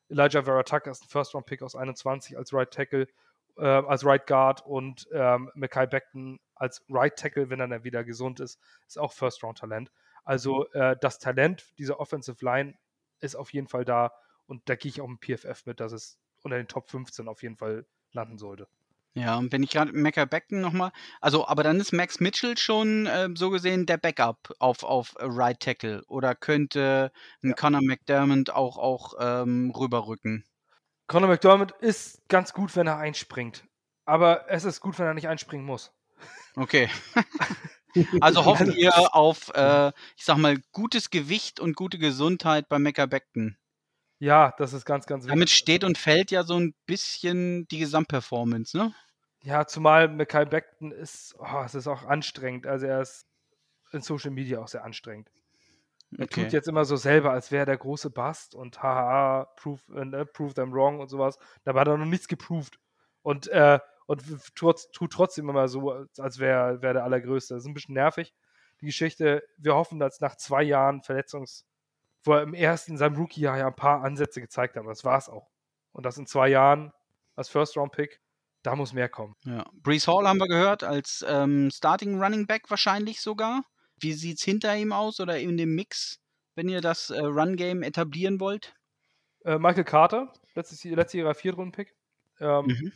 Elijah 0.10 0.44
Vera 0.44 0.64
Tucker 0.64 0.92
ist 0.92 1.04
ein 1.04 1.10
First-Round-Pick 1.10 1.62
aus 1.62 1.76
21 1.76 2.38
als 2.38 2.54
Right 2.54 2.72
Tackle, 2.72 3.08
äh, 3.58 3.66
als 3.66 4.06
Right 4.06 4.26
Guard 4.28 4.66
und 4.66 5.08
ähm, 5.12 5.52
Mackay 5.56 5.88
Beckton 5.88 6.40
als 6.56 6.86
Right 6.90 7.16
Tackle, 7.16 7.50
wenn 7.50 7.60
er 7.60 7.68
dann 7.68 7.84
wieder 7.84 8.04
gesund 8.04 8.40
ist, 8.40 8.60
ist 8.88 9.00
auch 9.00 9.14
First-Round-Talent. 9.14 9.92
Also 10.24 10.70
äh, 10.72 10.96
das 11.00 11.20
Talent 11.20 11.78
dieser 11.78 12.00
Offensive 12.00 12.44
Line 12.44 12.76
ist 13.20 13.36
auf 13.36 13.54
jeden 13.54 13.68
Fall 13.68 13.86
da 13.86 14.12
und 14.48 14.68
da 14.70 14.76
gehe 14.76 14.90
ich 14.90 15.02
auch 15.02 15.08
im 15.08 15.20
PFF 15.20 15.66
mit, 15.66 15.80
dass 15.80 15.92
es 15.92 16.20
unter 16.42 16.58
den 16.58 16.68
Top 16.68 16.90
15 16.90 17.28
auf 17.28 17.42
jeden 17.44 17.58
Fall 17.58 17.86
landen 18.12 18.38
sollte. 18.38 18.68
Ja, 19.18 19.38
und 19.38 19.54
wenn 19.54 19.64
ich 19.64 19.72
gerade 19.72 19.94
Mecca 19.94 20.26
Beckton 20.26 20.60
nochmal, 20.60 20.92
also, 21.22 21.48
aber 21.48 21.64
dann 21.64 21.80
ist 21.80 21.94
Max 21.94 22.20
Mitchell 22.20 22.58
schon 22.58 23.06
äh, 23.06 23.30
so 23.34 23.50
gesehen 23.50 23.86
der 23.86 23.96
Backup 23.96 24.54
auf, 24.60 24.84
auf 24.84 25.16
Right 25.18 25.58
Tackle 25.58 26.04
oder 26.08 26.36
könnte 26.36 27.14
ein 27.42 27.50
ja. 27.50 27.56
Conor 27.56 27.82
McDermott 27.82 28.50
auch, 28.50 28.78
auch 28.78 29.14
ähm, 29.18 29.72
rüberrücken? 29.72 30.44
Conor 31.08 31.30
McDermott 31.30 31.72
ist 31.80 32.28
ganz 32.28 32.52
gut, 32.52 32.76
wenn 32.76 32.88
er 32.88 32.98
einspringt. 32.98 33.64
Aber 34.04 34.50
es 34.50 34.66
ist 34.66 34.82
gut, 34.82 35.00
wenn 35.00 35.06
er 35.06 35.14
nicht 35.14 35.30
einspringen 35.30 35.66
muss. 35.66 35.94
Okay. 36.58 36.90
also 38.20 38.44
hoffen 38.44 38.76
wir 38.76 39.16
auf, 39.16 39.50
äh, 39.56 39.94
ich 40.18 40.26
sag 40.26 40.38
mal, 40.38 40.58
gutes 40.74 41.10
Gewicht 41.10 41.62
und 41.62 41.78
gute 41.78 42.00
Gesundheit 42.00 42.68
bei 42.68 42.80
Mecca 42.80 43.06
Beckton. 43.06 43.58
Ja, 44.20 44.54
das 44.58 44.74
ist 44.74 44.86
ganz, 44.86 45.06
ganz 45.06 45.24
wichtig. 45.24 45.34
Damit 45.34 45.50
steht 45.50 45.84
und 45.84 45.98
fällt 45.98 46.32
ja 46.32 46.44
so 46.44 46.58
ein 46.58 46.74
bisschen 46.86 47.68
die 47.68 47.80
Gesamtperformance, 47.80 48.78
ne? 48.78 48.94
Ja, 49.46 49.68
zumal 49.68 50.08
Mackay 50.08 50.44
Beckton 50.46 50.92
ist, 50.92 51.36
oh, 51.38 51.62
es 51.64 51.76
ist 51.76 51.86
auch 51.88 52.04
anstrengend. 52.04 52.66
Also 52.66 52.88
er 52.88 53.02
ist 53.02 53.28
in 53.92 54.02
Social 54.02 54.32
Media 54.32 54.60
auch 54.60 54.68
sehr 54.68 54.84
anstrengend. 54.84 55.32
Er 56.18 56.24
okay. 56.24 56.44
tut 56.44 56.54
jetzt 56.54 56.68
immer 56.68 56.84
so 56.84 56.96
selber, 56.96 57.32
als 57.32 57.52
wäre 57.52 57.68
der 57.68 57.78
große 57.78 58.10
Bast 58.10 58.56
und 58.56 58.82
haha, 58.82 59.46
prove, 59.56 59.82
äh, 59.96 60.26
prove 60.26 60.56
them 60.56 60.74
wrong 60.74 61.00
und 61.00 61.10
sowas. 61.10 61.38
Dabei 61.64 61.82
hat 61.82 61.90
er 61.90 61.98
noch 61.98 62.06
nichts 62.06 62.28
geproved. 62.28 62.80
Und, 63.22 63.48
äh, 63.50 63.80
und 64.08 64.24
tut, 64.56 64.92
tut 64.94 65.14
trotzdem 65.14 65.48
immer 65.48 65.68
so, 65.68 65.92
als 66.18 66.40
wäre 66.40 66.82
wär 66.82 66.94
der 66.94 67.04
Allergrößte. 67.04 67.54
Das 67.54 67.64
ist 67.64 67.68
ein 67.68 67.76
bisschen 67.76 67.94
nervig, 67.94 68.34
die 68.82 68.88
Geschichte. 68.88 69.44
Wir 69.58 69.76
hoffen, 69.76 70.00
dass 70.00 70.22
nach 70.22 70.38
zwei 70.38 70.64
Jahren 70.64 71.02
Verletzungs- 71.02 71.66
wo 72.24 72.34
er 72.34 72.42
im 72.42 72.56
ersten, 72.56 72.94
in 72.94 72.98
seinem 72.98 73.18
Rookie-Jahr 73.18 73.60
ja 73.60 73.68
ein 73.68 73.76
paar 73.76 74.04
Ansätze 74.04 74.42
gezeigt 74.42 74.76
hat. 74.76 74.88
Das 74.88 75.06
war 75.06 75.20
es 75.20 75.30
auch. 75.30 75.52
Und 75.92 76.04
das 76.04 76.18
in 76.18 76.26
zwei 76.26 76.48
Jahren 76.48 76.92
als 77.36 77.50
First-Round-Pick 77.50 78.20
da 78.66 78.76
muss 78.76 78.94
mehr 78.94 79.10
kommen. 79.10 79.36
Ja. 79.44 79.66
Brees 79.74 80.08
Hall 80.08 80.28
haben 80.28 80.40
wir 80.40 80.48
gehört, 80.48 80.84
als 80.84 81.24
ähm, 81.28 81.70
Starting 81.72 82.22
Running 82.22 82.48
Back 82.48 82.70
wahrscheinlich 82.70 83.22
sogar. 83.22 83.64
Wie 84.00 84.14
sieht 84.14 84.40
es 84.40 84.44
hinter 84.44 84.76
ihm 84.76 84.92
aus 84.92 85.20
oder 85.20 85.40
in 85.40 85.58
dem 85.58 85.76
Mix, 85.76 86.20
wenn 86.56 86.68
ihr 86.68 86.82
das 86.82 87.10
äh, 87.10 87.20
Run-Game 87.20 87.84
etablieren 87.84 88.40
wollt? 88.40 88.76
Äh, 89.44 89.60
Michael 89.60 89.84
Carter, 89.84 90.34
letztes, 90.56 90.84
letztes 90.84 91.20
Jahr 91.20 91.36
Viertrunden-Pick. 91.36 91.96
Ähm, 92.40 92.66
mhm. 92.66 92.92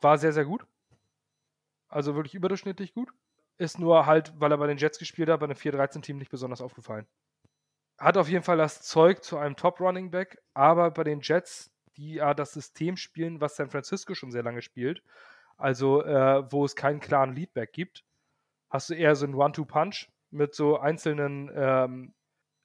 War 0.00 0.18
sehr, 0.18 0.32
sehr 0.32 0.44
gut. 0.44 0.64
Also 1.88 2.14
wirklich 2.14 2.34
überdurchschnittlich 2.34 2.94
gut. 2.94 3.10
ist 3.58 3.78
nur 3.78 4.06
halt, 4.06 4.32
weil 4.38 4.50
er 4.52 4.58
bei 4.58 4.66
den 4.66 4.78
Jets 4.78 4.98
gespielt 4.98 5.28
hat, 5.28 5.40
bei 5.40 5.44
einem 5.44 5.56
4-13-Team 5.56 6.16
nicht 6.16 6.30
besonders 6.30 6.62
aufgefallen. 6.62 7.06
Hat 7.98 8.16
auf 8.16 8.28
jeden 8.28 8.44
Fall 8.44 8.56
das 8.56 8.82
Zeug 8.82 9.22
zu 9.22 9.36
einem 9.36 9.56
Top-Running 9.56 10.10
Back, 10.10 10.38
aber 10.54 10.90
bei 10.90 11.04
den 11.04 11.20
Jets, 11.20 11.71
die 11.96 12.14
ja 12.14 12.34
das 12.34 12.52
System 12.52 12.96
spielen, 12.96 13.40
was 13.40 13.56
San 13.56 13.70
Francisco 13.70 14.14
schon 14.14 14.30
sehr 14.30 14.42
lange 14.42 14.62
spielt, 14.62 15.02
also 15.56 16.02
äh, 16.02 16.50
wo 16.50 16.64
es 16.64 16.76
keinen 16.76 17.00
klaren 17.00 17.34
Leadback 17.34 17.72
gibt, 17.72 18.04
hast 18.70 18.90
du 18.90 18.94
eher 18.94 19.14
so 19.14 19.26
einen 19.26 19.34
One-Two-Punch 19.34 20.08
mit 20.30 20.54
so 20.54 20.78
einzelnen, 20.78 21.50
ähm, 21.54 22.14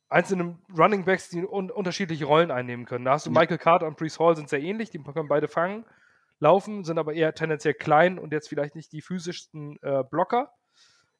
einzelnen 0.10 0.64
Running 0.76 1.06
Backs, 1.06 1.30
die 1.30 1.46
un 1.46 1.70
unterschiedliche 1.70 2.26
Rollen 2.26 2.50
einnehmen 2.50 2.86
können. 2.86 3.06
Da 3.06 3.12
hast 3.12 3.26
du 3.26 3.32
ja. 3.32 3.40
Michael 3.40 3.58
Carter 3.58 3.88
und 3.88 3.98
Brees 3.98 4.20
Hall 4.20 4.36
sind 4.36 4.50
sehr 4.50 4.62
ähnlich, 4.62 4.90
die 4.90 5.00
können 5.00 5.28
beide 5.28 5.48
fangen, 5.48 5.86
laufen, 6.40 6.84
sind 6.84 6.98
aber 6.98 7.14
eher 7.14 7.34
tendenziell 7.36 7.74
klein 7.74 8.18
und 8.18 8.32
jetzt 8.32 8.48
vielleicht 8.48 8.76
nicht 8.76 8.92
die 8.94 9.02
physischsten 9.02 9.78
äh, 9.82 10.04
Blocker. 10.10 10.54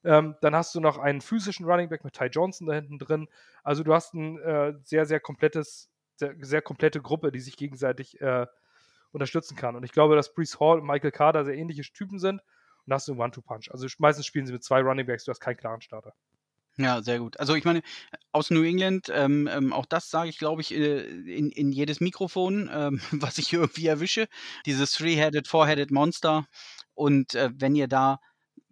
Ähm, 0.04 0.36
dann 0.40 0.54
hast 0.54 0.74
du 0.74 0.80
noch 0.80 0.96
einen 0.98 1.20
physischen 1.20 1.66
Running 1.66 1.88
Back 1.88 2.04
mit 2.04 2.14
Ty 2.14 2.26
Johnson 2.26 2.66
da 2.66 2.74
hinten 2.74 2.98
drin. 2.98 3.28
Also 3.62 3.82
du 3.82 3.92
hast 3.92 4.14
ein 4.14 4.38
äh, 4.38 4.74
sehr, 4.84 5.06
sehr 5.06 5.20
komplettes, 5.20 5.90
sehr, 6.18 6.34
sehr, 6.40 6.62
komplette 6.62 7.00
Gruppe, 7.00 7.32
die 7.32 7.40
sich 7.40 7.56
gegenseitig 7.56 8.20
äh, 8.20 8.46
unterstützen 9.12 9.56
kann. 9.56 9.76
Und 9.76 9.84
ich 9.84 9.92
glaube, 9.92 10.16
dass 10.16 10.34
Brees 10.34 10.60
Hall 10.60 10.80
und 10.80 10.86
Michael 10.86 11.12
Carter 11.12 11.44
sehr 11.44 11.56
ähnliche 11.56 11.82
Typen 11.92 12.18
sind. 12.18 12.42
Und 12.86 12.94
hast 12.94 13.06
du 13.06 13.12
einen 13.12 13.20
One-Two-Punch. 13.20 13.70
Also 13.70 13.86
meistens 13.98 14.26
spielen 14.26 14.46
sie 14.46 14.52
mit 14.52 14.64
zwei 14.64 14.80
Running 14.80 15.06
Backs, 15.06 15.24
du 15.24 15.30
hast 15.30 15.40
keinen 15.40 15.56
klaren 15.56 15.80
Starter. 15.80 16.14
Ja, 16.78 17.02
sehr 17.02 17.18
gut. 17.18 17.38
Also 17.40 17.56
ich 17.56 17.64
meine, 17.64 17.82
aus 18.30 18.50
New 18.50 18.62
England, 18.62 19.10
ähm, 19.12 19.48
ähm, 19.52 19.72
auch 19.72 19.84
das 19.84 20.10
sage 20.10 20.30
ich, 20.30 20.38
glaube 20.38 20.62
ich, 20.62 20.72
äh, 20.72 21.00
in, 21.00 21.50
in 21.50 21.72
jedes 21.72 22.00
Mikrofon, 22.00 22.70
ähm, 22.72 23.00
was 23.10 23.38
ich 23.38 23.52
irgendwie 23.52 23.88
erwische. 23.88 24.28
Dieses 24.64 24.92
Three-Headed, 24.92 25.48
Four-Headed 25.48 25.90
Monster. 25.90 26.46
Und 26.94 27.34
äh, 27.34 27.50
wenn 27.52 27.74
ihr 27.74 27.88
da 27.88 28.20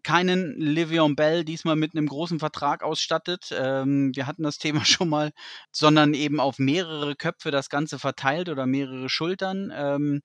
keinen 0.06 0.54
Livion 0.60 1.16
Bell 1.16 1.44
diesmal 1.44 1.74
mit 1.74 1.96
einem 1.96 2.06
großen 2.06 2.38
Vertrag 2.38 2.84
ausstattet. 2.84 3.48
Ähm, 3.50 4.14
wir 4.14 4.28
hatten 4.28 4.44
das 4.44 4.58
Thema 4.58 4.84
schon 4.84 5.08
mal, 5.08 5.32
sondern 5.72 6.14
eben 6.14 6.38
auf 6.38 6.60
mehrere 6.60 7.16
Köpfe 7.16 7.50
das 7.50 7.70
Ganze 7.70 7.98
verteilt 7.98 8.48
oder 8.48 8.66
mehrere 8.66 9.08
Schultern. 9.08 9.72
Ähm, 9.74 10.22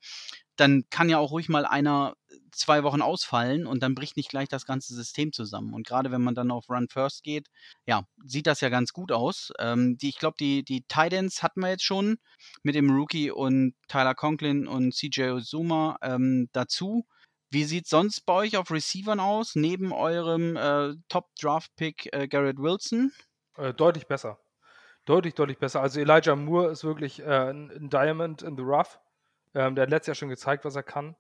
dann 0.56 0.84
kann 0.92 1.10
ja 1.10 1.18
auch 1.18 1.32
ruhig 1.32 1.50
mal 1.50 1.66
einer 1.66 2.14
zwei 2.52 2.84
Wochen 2.84 3.02
ausfallen 3.02 3.66
und 3.66 3.82
dann 3.82 3.96
bricht 3.96 4.18
nicht 4.18 4.30
gleich 4.30 4.48
das 4.50 4.68
ganze 4.68 4.94
System 4.94 5.34
zusammen. 5.34 5.74
Und 5.74 5.88
gerade 5.88 6.12
wenn 6.12 6.22
man 6.22 6.36
dann 6.36 6.52
auf 6.52 6.70
Run 6.70 6.88
First 6.88 7.24
geht, 7.24 7.48
ja, 7.88 8.06
sieht 8.24 8.46
das 8.46 8.62
ja 8.62 8.70
ganz 8.70 8.94
gut 8.94 9.12
aus. 9.12 9.52
Ähm, 9.58 9.98
die, 9.98 10.10
ich 10.10 10.20
glaube, 10.20 10.36
die, 10.40 10.64
die 10.64 10.84
Titans 10.84 11.42
hatten 11.42 11.62
wir 11.62 11.70
jetzt 11.70 11.86
schon 11.86 12.18
mit 12.62 12.76
dem 12.76 12.92
Rookie 12.92 13.32
und 13.32 13.74
Tyler 13.88 14.14
Conklin 14.14 14.68
und 14.68 14.94
CJ 14.94 15.32
Ozuma 15.32 15.98
ähm, 16.04 16.50
dazu. 16.52 17.08
Wie 17.52 17.66
sieht 17.66 17.86
sonst 17.86 18.22
bei 18.22 18.34
euch 18.34 18.56
auf 18.56 18.72
Receivern 18.72 19.20
aus, 19.20 19.56
neben 19.56 19.92
eurem 19.92 20.56
äh, 20.56 20.96
Top-Draft-Pick 21.10 22.14
äh, 22.14 22.28
Garrett 22.30 22.58
Wilson? 22.58 23.12
Äh, 23.58 23.74
deutlich 23.74 24.08
besser. 24.08 24.40
Deutlich, 25.04 25.34
deutlich 25.34 25.58
besser. 25.58 25.82
Also 25.82 26.00
Elijah 26.00 26.38
Moore 26.38 26.72
ist 26.72 26.86
wirklich 26.86 27.20
äh, 27.20 27.52
ein 27.52 27.90
Diamond 27.90 28.42
in 28.42 28.56
the 28.56 28.64
Rough. 28.64 29.00
Ähm, 29.54 29.76
der 29.76 29.84
hat 29.84 29.90
letztes 29.90 30.08
Jahr 30.08 30.16
schon 30.16 30.30
gezeigt, 30.30 30.64
was 30.64 30.78
er 30.78 30.84
kann. 30.84 31.18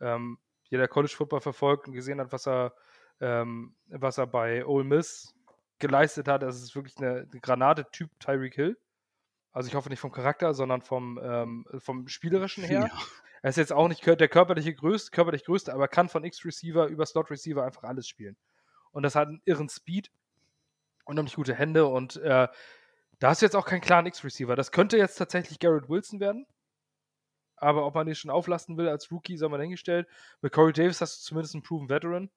Ähm, 0.00 0.38
jeder 0.70 0.88
College 0.88 1.14
Football 1.14 1.42
verfolgt 1.42 1.88
und 1.88 1.92
gesehen 1.92 2.20
hat, 2.20 2.32
was 2.32 2.48
er, 2.48 2.72
ähm, 3.20 3.74
was 3.88 4.16
er 4.16 4.26
bei 4.26 4.64
Ole 4.64 4.84
Miss 4.84 5.34
geleistet 5.78 6.26
hat. 6.26 6.42
Das 6.42 6.56
ist 6.62 6.74
wirklich 6.74 6.96
eine, 6.96 7.28
eine 7.30 7.40
Granate-Typ 7.40 8.18
Tyreek 8.18 8.54
Hill. 8.54 8.78
Also 9.52 9.68
ich 9.68 9.74
hoffe 9.74 9.88
nicht 9.88 10.00
vom 10.00 10.12
Charakter, 10.12 10.54
sondern 10.54 10.82
vom, 10.82 11.18
ähm, 11.22 11.66
vom 11.78 12.08
Spielerischen 12.08 12.64
her. 12.64 12.90
Ja. 12.92 12.98
Er 13.42 13.50
ist 13.50 13.56
jetzt 13.56 13.72
auch 13.72 13.88
nicht 13.88 14.04
der 14.06 14.28
körperliche 14.28 14.74
größte, 14.74 15.10
körperlich 15.10 15.44
größte, 15.44 15.72
aber 15.72 15.88
kann 15.88 16.08
von 16.08 16.24
X-Receiver 16.24 16.86
über 16.88 17.06
Slot-Receiver 17.06 17.64
einfach 17.64 17.84
alles 17.84 18.06
spielen. 18.06 18.36
Und 18.92 19.02
das 19.02 19.14
hat 19.14 19.28
einen 19.28 19.40
irren 19.44 19.68
Speed, 19.68 20.10
unheimlich 21.04 21.36
gute 21.36 21.54
Hände 21.54 21.86
und 21.86 22.16
äh, 22.16 22.48
da 23.20 23.28
hast 23.28 23.42
du 23.42 23.46
jetzt 23.46 23.54
auch 23.54 23.66
keinen 23.66 23.82
klaren 23.82 24.06
X-Receiver. 24.06 24.56
Das 24.56 24.72
könnte 24.72 24.96
jetzt 24.96 25.16
tatsächlich 25.16 25.58
Garrett 25.58 25.88
Wilson 25.88 26.20
werden. 26.20 26.46
Aber 27.56 27.84
ob 27.84 27.94
man 27.94 28.06
den 28.06 28.14
schon 28.14 28.30
auflassen 28.30 28.78
will 28.78 28.88
als 28.88 29.12
Rookie, 29.12 29.36
sei 29.36 29.46
mal 29.48 29.60
hingestellt. 29.60 30.08
Mit 30.40 30.52
Corey 30.52 30.72
Davis 30.72 31.02
hast 31.02 31.20
du 31.20 31.28
zumindest 31.28 31.54
einen 31.54 31.62
Proven 31.62 31.90
Veteran. 31.90 32.30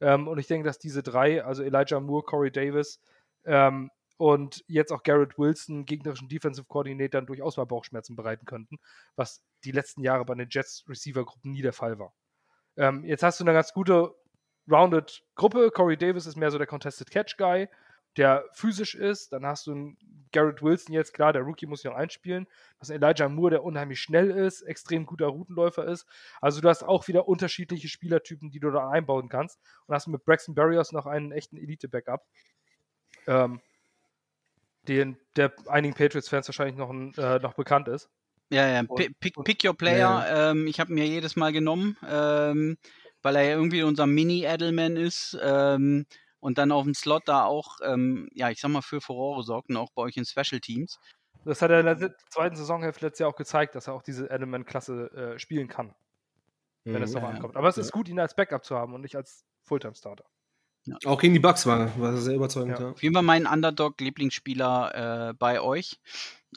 Ähm, 0.00 0.28
und 0.28 0.38
ich 0.38 0.46
denke, 0.46 0.64
dass 0.64 0.78
diese 0.78 1.02
drei, 1.02 1.44
also 1.44 1.64
Elijah 1.64 1.98
Moore, 1.98 2.22
Corey 2.22 2.52
Davis, 2.52 3.00
ähm, 3.44 3.90
und 4.18 4.64
jetzt 4.66 4.92
auch 4.92 5.04
Garrett 5.04 5.38
Wilson 5.38 5.86
gegnerischen 5.86 6.28
Defensive 6.28 6.66
Coordinatoren 6.66 7.26
durchaus 7.26 7.56
mal 7.56 7.64
Bauchschmerzen 7.64 8.16
bereiten 8.16 8.44
könnten, 8.44 8.78
was 9.16 9.42
die 9.64 9.70
letzten 9.70 10.02
Jahre 10.02 10.24
bei 10.24 10.34
den 10.34 10.48
Jets 10.50 10.84
Receiver 10.88 11.24
Gruppen 11.24 11.52
nie 11.52 11.62
der 11.62 11.72
Fall 11.72 11.98
war. 11.98 12.12
Ähm, 12.76 13.04
jetzt 13.04 13.22
hast 13.22 13.40
du 13.40 13.44
eine 13.44 13.52
ganz 13.52 13.72
gute 13.72 14.14
rounded 14.68 15.22
Gruppe. 15.36 15.70
Corey 15.70 15.96
Davis 15.96 16.26
ist 16.26 16.36
mehr 16.36 16.50
so 16.50 16.58
der 16.58 16.66
Contested 16.66 17.10
Catch 17.10 17.36
Guy, 17.38 17.68
der 18.16 18.44
physisch 18.52 18.96
ist. 18.96 19.32
Dann 19.32 19.46
hast 19.46 19.68
du 19.68 19.70
einen 19.70 19.98
Garrett 20.32 20.62
Wilson 20.62 20.94
jetzt, 20.94 21.14
klar, 21.14 21.32
der 21.32 21.42
Rookie 21.42 21.66
muss 21.66 21.82
sich 21.82 21.90
noch 21.90 21.96
einspielen. 21.96 22.44
Du 22.44 22.80
hast 22.80 22.90
einen 22.90 23.00
Elijah 23.00 23.28
Moore, 23.28 23.50
der 23.50 23.64
unheimlich 23.64 24.00
schnell 24.00 24.32
ist, 24.32 24.62
extrem 24.62 25.06
guter 25.06 25.26
Routenläufer 25.26 25.86
ist. 25.86 26.06
Also 26.40 26.60
du 26.60 26.68
hast 26.68 26.82
auch 26.82 27.06
wieder 27.06 27.28
unterschiedliche 27.28 27.88
Spielertypen, 27.88 28.50
die 28.50 28.58
du 28.58 28.72
da 28.72 28.90
einbauen 28.90 29.28
kannst. 29.28 29.60
Und 29.86 29.94
hast 29.94 30.08
mit 30.08 30.24
Braxton 30.24 30.56
Barrios 30.56 30.90
noch 30.90 31.06
einen 31.06 31.30
echten 31.30 31.56
Elite-Backup. 31.56 32.26
Ähm, 33.28 33.60
den, 34.88 35.18
der 35.36 35.52
einigen 35.66 35.94
Patriots-Fans 35.94 36.48
wahrscheinlich 36.48 36.76
noch, 36.76 36.90
äh, 36.90 37.38
noch 37.38 37.54
bekannt 37.54 37.88
ist. 37.88 38.08
Ja, 38.50 38.66
ja, 38.66 38.82
pick, 38.82 39.20
pick, 39.20 39.34
pick 39.44 39.64
your 39.64 39.76
player. 39.76 39.98
Ja. 39.98 40.50
Ähm, 40.50 40.66
ich 40.66 40.80
habe 40.80 40.92
mir 40.92 41.06
jedes 41.06 41.36
Mal 41.36 41.52
genommen, 41.52 41.98
ähm, 42.08 42.78
weil 43.22 43.36
er 43.36 43.42
ja 43.42 43.50
irgendwie 43.50 43.82
unser 43.82 44.06
Mini-Edelman 44.06 44.96
ist. 44.96 45.38
Ähm, 45.42 46.06
und 46.40 46.58
dann 46.58 46.72
auf 46.72 46.84
dem 46.84 46.94
Slot 46.94 47.24
da 47.26 47.44
auch, 47.44 47.78
ähm, 47.82 48.28
ja, 48.32 48.48
ich 48.48 48.60
sag 48.60 48.70
mal, 48.70 48.80
für 48.80 49.00
Furore 49.00 49.42
sorgt 49.42 49.70
und 49.70 49.76
auch 49.76 49.90
bei 49.94 50.02
euch 50.02 50.16
in 50.16 50.24
Special 50.24 50.60
Teams. 50.60 50.98
Das 51.44 51.62
hat 51.62 51.70
er 51.70 51.80
in 51.80 51.86
der 51.86 52.16
zweiten 52.30 52.56
Saisonhälfte 52.56 53.06
letztes 53.06 53.20
Jahr 53.20 53.30
auch 53.30 53.36
gezeigt, 53.36 53.74
dass 53.74 53.86
er 53.86 53.94
auch 53.94 54.02
diese 54.02 54.26
Edelman-Klasse 54.26 55.34
äh, 55.34 55.38
spielen 55.38 55.68
kann, 55.68 55.94
wenn 56.84 56.96
mhm, 56.96 57.02
es 57.02 57.12
darauf 57.12 57.30
ja, 57.30 57.36
ankommt. 57.36 57.56
Aber 57.56 57.68
es 57.68 57.78
ist 57.78 57.92
gut, 57.92 58.08
ihn 58.08 58.20
als 58.20 58.34
Backup 58.34 58.64
zu 58.64 58.76
haben 58.76 58.94
und 58.94 59.00
nicht 59.00 59.16
als 59.16 59.44
Fulltime-Starter. 59.64 60.24
Ja. 60.88 61.10
Auch 61.10 61.20
gegen 61.20 61.34
die 61.34 61.40
Bucks 61.40 61.66
war, 61.66 61.98
war 62.00 62.16
sehr 62.16 62.34
überzeugend. 62.34 62.78
Ja. 62.78 62.90
Auf 62.90 63.02
jeden 63.02 63.14
Fall 63.14 63.22
mein 63.22 63.46
Underdog-Lieblingsspieler 63.46 65.30
äh, 65.30 65.34
bei 65.34 65.60
euch. 65.60 66.00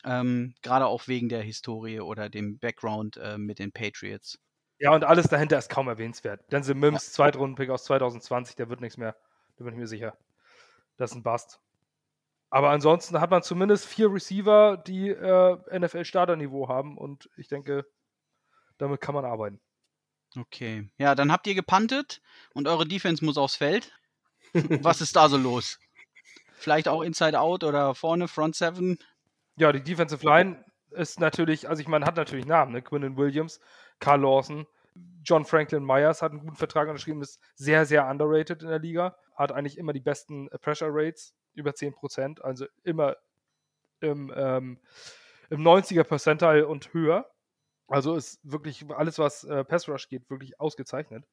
Ähm, 0.06 0.54
Gerade 0.62 0.88
auch 0.88 1.08
wegen 1.08 1.30
der 1.30 1.41
Historie 1.41 2.00
oder 2.00 2.30
dem 2.30 2.58
Background 2.60 3.17
äh, 3.17 3.38
mit 3.38 3.60
den 3.60 3.72
Patriots. 3.72 4.39
Ja, 4.80 4.96
und 4.96 5.04
alles 5.04 5.28
dahinter 5.28 5.58
ist 5.58 5.70
kaum 5.70 5.88
erwähnenswert. 5.88 6.41
Denzel 6.52 6.76
Mims, 6.76 7.08
ja. 7.08 7.13
Zweitrunden-Pick 7.13 7.70
aus 7.70 7.84
2020, 7.84 8.56
der 8.56 8.70
wird 8.70 8.82
nichts 8.82 8.98
mehr. 8.98 9.15
Da 9.58 9.63
bin 9.63 9.74
ich 9.74 9.80
mir 9.80 9.88
sicher. 9.88 10.17
Das 10.98 11.12
ist 11.12 11.17
ein 11.17 11.24
Bust. 11.24 11.60
Aber 12.50 12.70
ansonsten 12.70 13.22
hat 13.22 13.32
man 13.32 13.44
zumindest 13.44 13.86
vier 13.86 14.12
Receiver, 14.12 14.78
die 14.78 15.10
äh, 15.10 15.80
NFL-Starterniveau 15.80 16.67
haben 16.67 16.98
und 16.98 17.30
ich 17.38 17.48
denke, 17.48 17.86
damit 18.78 19.00
kann 19.02 19.15
man 19.15 19.24
arbeiten. 19.24 19.62
Okay. 20.38 20.89
Ja, 20.98 21.15
dann 21.15 21.32
habt 21.32 21.48
ihr 21.48 21.56
gepantet 21.56 22.22
und 22.54 22.67
eure 22.67 22.88
Defense 22.88 23.24
muss 23.24 23.38
aufs 23.38 23.56
Feld. 23.56 23.94
Was 24.54 25.02
ist 25.02 25.16
da 25.16 25.30
so 25.30 25.38
los? 25.38 25.80
Vielleicht 26.54 26.88
auch 26.88 27.02
Inside 27.02 27.40
Out 27.40 27.64
oder 27.64 27.96
vorne, 27.96 28.28
Front 28.28 28.56
Seven? 28.56 28.98
Ja, 29.56 29.72
die 29.72 29.84
Defensive 29.84 30.26
Line 30.26 30.64
ist 30.92 31.20
natürlich, 31.20 31.70
also 31.70 31.82
ich 31.82 31.88
meine, 31.88 32.06
hat 32.06 32.18
natürlich 32.18 32.46
Namen, 32.46 32.74
ne? 32.74 32.82
Quinnen 32.82 33.18
Williams, 33.18 33.60
Carl 34.00 34.22
Lawson, 34.22 34.68
John 35.24 35.46
Franklin 35.46 35.84
Myers 35.84 36.22
hat 36.22 36.32
einen 36.32 36.42
guten 36.42 36.56
Vertrag 36.56 36.88
unterschrieben, 36.88 37.22
ist 37.22 37.40
sehr, 37.56 37.86
sehr 37.86 38.08
underrated 38.08 38.62
in 38.62 38.70
der 38.70 38.80
Liga, 38.80 39.16
hat 39.36 39.52
eigentlich 39.52 39.78
immer 39.78 39.94
die 39.94 40.00
besten 40.00 40.50
äh, 40.50 40.58
Pressure 40.58 40.90
Rates, 40.92 41.34
über 41.54 41.72
10%, 41.72 42.42
also 42.42 42.66
immer 42.84 43.18
im, 44.00 44.34
ähm, 44.36 44.80
im 45.50 45.62
90er 45.62 46.04
Percentile 46.04 46.68
und 46.68 46.94
höher. 46.94 47.30
Also 47.88 48.16
ist 48.16 48.40
wirklich 48.44 48.86
alles, 48.90 49.20
was 49.20 49.44
äh, 49.44 49.64
Pass 49.66 49.88
Rush 49.90 50.08
geht, 50.08 50.30
wirklich 50.30 50.60
ausgezeichnet. 50.60 51.26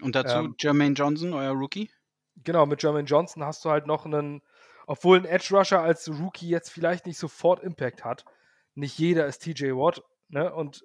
Und 0.00 0.14
dazu 0.14 0.36
ähm, 0.36 0.54
Jermaine 0.58 0.94
Johnson, 0.94 1.32
euer 1.34 1.52
Rookie? 1.52 1.90
Genau, 2.44 2.66
mit 2.66 2.82
Jermaine 2.82 3.06
Johnson 3.06 3.44
hast 3.44 3.64
du 3.64 3.70
halt 3.70 3.86
noch 3.86 4.04
einen, 4.04 4.42
obwohl 4.86 5.18
ein 5.18 5.24
Edge 5.24 5.56
Rusher 5.56 5.80
als 5.80 6.08
Rookie 6.08 6.48
jetzt 6.48 6.70
vielleicht 6.70 7.06
nicht 7.06 7.18
sofort 7.18 7.62
Impact 7.62 8.04
hat. 8.04 8.24
Nicht 8.74 8.98
jeder 8.98 9.26
ist 9.26 9.38
TJ 9.38 9.72
Watt, 9.72 10.02
ne? 10.28 10.52
Und 10.52 10.82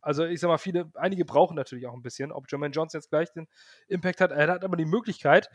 also 0.00 0.24
ich 0.24 0.40
sag 0.40 0.48
mal, 0.48 0.58
viele, 0.58 0.90
einige 0.94 1.24
brauchen 1.24 1.54
natürlich 1.54 1.86
auch 1.86 1.94
ein 1.94 2.02
bisschen. 2.02 2.32
Ob 2.32 2.50
Jermaine 2.50 2.72
Johnson 2.72 3.00
jetzt 3.00 3.10
gleich 3.10 3.32
den 3.32 3.48
Impact 3.88 4.20
hat, 4.20 4.32
er 4.32 4.48
hat 4.48 4.64
aber 4.64 4.76
die 4.76 4.84
Möglichkeit 4.84 5.48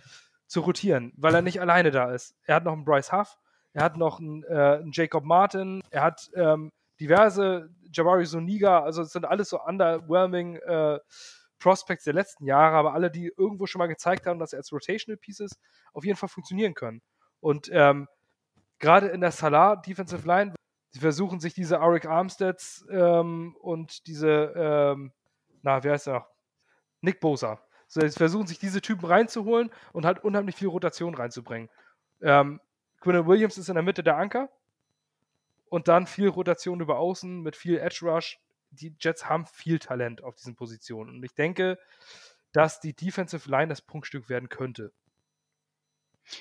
zu 0.47 0.61
rotieren, 0.61 1.13
weil 1.17 1.35
er 1.35 1.41
nicht 1.41 1.61
alleine 1.61 1.91
da 1.91 2.11
ist. 2.13 2.35
Er 2.43 2.55
hat 2.55 2.63
noch 2.63 2.73
einen 2.73 2.85
Bryce 2.85 3.11
Huff, 3.11 3.37
er 3.73 3.83
hat 3.83 3.97
noch 3.97 4.19
einen, 4.19 4.43
äh, 4.43 4.79
einen 4.81 4.91
Jacob 4.93 5.25
Martin, 5.25 5.81
er 5.89 6.03
hat 6.03 6.29
ähm, 6.35 6.71
diverse 6.99 7.69
Jabari 7.91 8.25
Soniga, 8.25 8.81
also 8.81 9.01
es 9.01 9.11
sind 9.11 9.25
alles 9.25 9.49
so 9.49 9.61
underwhelming 9.61 10.55
äh, 10.55 10.99
Prospects 11.59 12.03
der 12.03 12.13
letzten 12.13 12.45
Jahre, 12.45 12.75
aber 12.77 12.93
alle, 12.93 13.11
die 13.11 13.31
irgendwo 13.37 13.65
schon 13.65 13.79
mal 13.79 13.87
gezeigt 13.87 14.25
haben, 14.25 14.39
dass 14.39 14.51
sie 14.51 14.57
als 14.57 14.71
Rotational 14.71 15.17
Pieces 15.17 15.59
auf 15.93 16.05
jeden 16.05 16.17
Fall 16.17 16.29
funktionieren 16.29 16.73
können. 16.73 17.01
Und 17.39 17.69
ähm, 17.71 18.07
gerade 18.79 19.07
in 19.07 19.21
der 19.21 19.31
Salah 19.31 19.75
Defensive 19.75 20.27
Line, 20.27 20.53
sie 20.91 20.99
versuchen 20.99 21.39
sich 21.39 21.53
diese 21.53 21.79
Arik 21.79 22.05
Armsteads 22.05 22.85
ähm, 22.89 23.55
und 23.59 24.07
diese, 24.07 24.53
ähm, 24.55 25.13
na, 25.61 25.83
wer 25.83 25.93
heißt 25.93 26.07
er 26.07 26.13
noch? 26.13 26.27
Nick 27.01 27.19
Bosa. 27.19 27.61
So, 27.87 28.01
sie 28.01 28.17
versuchen 28.17 28.47
sich 28.47 28.59
diese 28.59 28.81
Typen 28.81 29.05
reinzuholen 29.05 29.71
und 29.93 30.05
halt 30.05 30.23
unheimlich 30.23 30.55
viel 30.55 30.67
Rotation 30.67 31.15
reinzubringen. 31.15 31.69
Ähm, 32.21 32.59
Quinn 32.99 33.27
Williams 33.27 33.57
ist 33.57 33.69
in 33.69 33.75
der 33.75 33.83
Mitte 33.83 34.03
der 34.03 34.17
Anker 34.17 34.49
und 35.69 35.87
dann 35.87 36.07
viel 36.07 36.29
Rotation 36.29 36.81
über 36.81 36.97
Außen 36.97 37.41
mit 37.41 37.55
viel 37.55 37.77
Edge 37.77 37.99
Rush. 38.01 38.39
Die 38.71 38.95
Jets 38.99 39.27
haben 39.29 39.45
viel 39.45 39.79
Talent 39.79 40.23
auf 40.23 40.35
diesen 40.35 40.55
Positionen 40.55 41.15
und 41.15 41.23
ich 41.23 41.33
denke, 41.33 41.77
dass 42.51 42.79
die 42.79 42.93
Defensive 42.93 43.49
Line 43.49 43.67
das 43.67 43.81
Punktstück 43.81 44.29
werden 44.29 44.49
könnte. 44.49 44.91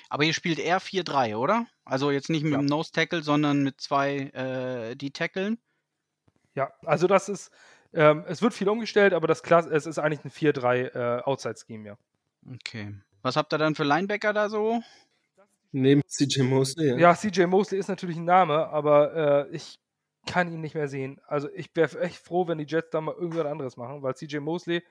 Aber 0.09 0.23
ihr 0.23 0.33
spielt 0.33 0.59
eher 0.59 0.81
4-3, 0.81 1.37
oder? 1.37 1.65
Also 1.85 2.11
jetzt 2.11 2.29
nicht 2.29 2.43
mit 2.43 2.51
Ja. 2.53 2.57
dem 2.59 2.65
Nose 2.65 2.91
Tackle, 2.91 3.23
sondern 3.23 3.63
mit 3.63 3.79
zwei 3.79 4.17
äh, 4.33 4.95
die 4.95 5.11
Tackeln. 5.11 5.57
Ja, 6.55 6.73
also 6.85 7.07
das 7.07 7.29
ist, 7.29 7.51
ähm, 7.93 8.25
es 8.27 8.41
wird 8.41 8.53
viel 8.53 8.67
umgestellt, 8.67 9.13
aber 9.13 9.27
das 9.27 9.43
Klasse, 9.43 9.69
es 9.69 9.85
ist 9.85 9.99
eigentlich 9.99 10.25
ein 10.25 10.31
4-3 10.31 11.19
äh, 11.19 11.21
Outside-Scheme, 11.23 11.87
ja. 11.87 11.97
Okay. 12.53 12.95
Was 13.21 13.35
habt 13.35 13.53
ihr 13.53 13.57
dann 13.57 13.75
für 13.75 13.83
Linebacker 13.83 14.33
da 14.33 14.49
so? 14.49 14.81
Neben 15.71 16.01
CJ 16.07 16.43
Mosley. 16.43 16.99
Ja, 16.99 17.13
CJ 17.15 17.45
Mosley 17.45 17.79
ist 17.79 17.87
natürlich 17.89 18.17
ein 18.17 18.25
Name, 18.25 18.67
aber 18.67 19.47
äh, 19.49 19.55
ich 19.55 19.79
kann 20.27 20.51
ihn 20.51 20.61
nicht 20.61 20.75
mehr 20.75 20.87
sehen. 20.87 21.19
Also 21.25 21.49
ich 21.53 21.75
wäre 21.75 21.99
echt 22.01 22.17
froh, 22.17 22.47
wenn 22.47 22.59
die 22.59 22.67
Jets 22.67 22.91
da 22.91 23.01
mal 23.01 23.15
irgendwas 23.15 23.47
anderes 23.47 23.77
machen, 23.77 24.03
weil 24.03 24.15
CJ 24.15 24.37
Mosley, 24.37 24.83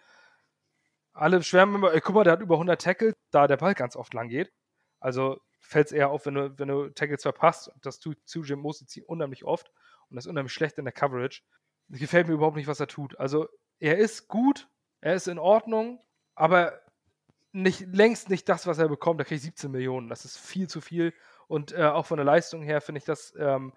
alle 1.13 1.43
schwärmen 1.43 1.77
immer, 1.77 1.93
ey, 1.93 2.01
guck 2.01 2.15
mal, 2.15 2.25
der 2.25 2.35
hat 2.35 2.41
über 2.41 2.57
100 2.57 2.81
Tackles, 2.81 3.15
da 3.31 3.47
der 3.47 3.57
Ball 3.57 3.75
ganz 3.75 3.97
oft 3.97 4.13
lang 4.15 4.29
geht. 4.29 4.53
Also 4.99 5.41
fällt 5.61 5.87
es 5.87 5.93
eher 5.93 6.11
auf, 6.11 6.27
wenn 6.27 6.35
du, 6.35 6.59
wenn 6.59 6.69
du 6.69 6.91
Tackles 6.91 7.23
verpasst. 7.23 7.71
Das 7.83 8.01
tut 8.01 8.19
CJ 8.27 8.55
Mosley 8.55 9.03
unheimlich 9.07 9.45
oft 9.45 9.71
und 10.09 10.17
das 10.17 10.27
ist 10.27 10.31
unheimlich 10.31 10.53
schlecht 10.53 10.79
in 10.79 10.85
der 10.85 10.93
Coverage. 10.93 11.43
Das 11.89 12.01
gefällt 12.01 12.27
mir 12.27 12.35
überhaupt 12.35 12.57
nicht, 12.57 12.67
was 12.67 12.81
er 12.81 12.89
tut. 12.89 13.19
Also 13.19 13.49
er 13.79 13.99
ist 13.99 14.29
gut, 14.29 14.69
er 15.01 15.15
ist 15.15 15.29
in 15.29 15.39
Ordnung, 15.39 16.01
aber 16.35 16.81
nicht, 17.53 17.81
längst 17.93 18.29
nicht 18.29 18.49
das, 18.49 18.67
was 18.67 18.79
er 18.79 18.89
bekommt. 18.89 19.21
Da 19.21 19.25
kriege 19.25 19.37
ich 19.37 19.43
17 19.43 19.71
Millionen. 19.71 20.09
Das 20.09 20.25
ist 20.25 20.39
viel 20.39 20.69
zu 20.69 20.81
viel. 20.81 21.15
Und 21.49 21.73
äh, 21.73 21.85
auch 21.85 22.07
von 22.07 22.19
der 22.19 22.25
Leistung 22.25 22.63
her 22.63 22.81
finde 22.81 22.99
ich 22.99 23.05
das, 23.05 23.35
ähm, 23.39 23.73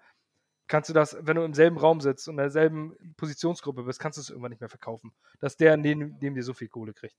kannst 0.70 0.88
du 0.88 0.94
das, 0.94 1.16
wenn 1.20 1.36
du 1.36 1.42
im 1.44 1.52
selben 1.54 1.76
Raum 1.78 2.00
sitzt 2.00 2.28
und 2.28 2.34
in 2.34 2.38
derselben 2.38 2.96
Positionsgruppe 3.18 3.82
bist, 3.84 4.00
kannst 4.00 4.16
du 4.18 4.22
es 4.22 4.30
irgendwann 4.30 4.50
nicht 4.50 4.60
mehr 4.60 4.70
verkaufen. 4.70 5.12
Dass 5.40 5.56
der 5.58 5.76
neben, 5.76 6.16
neben 6.20 6.34
dir 6.34 6.42
so 6.44 6.54
viel 6.54 6.68
Kohle 6.68 6.94
kriegt. 6.94 7.16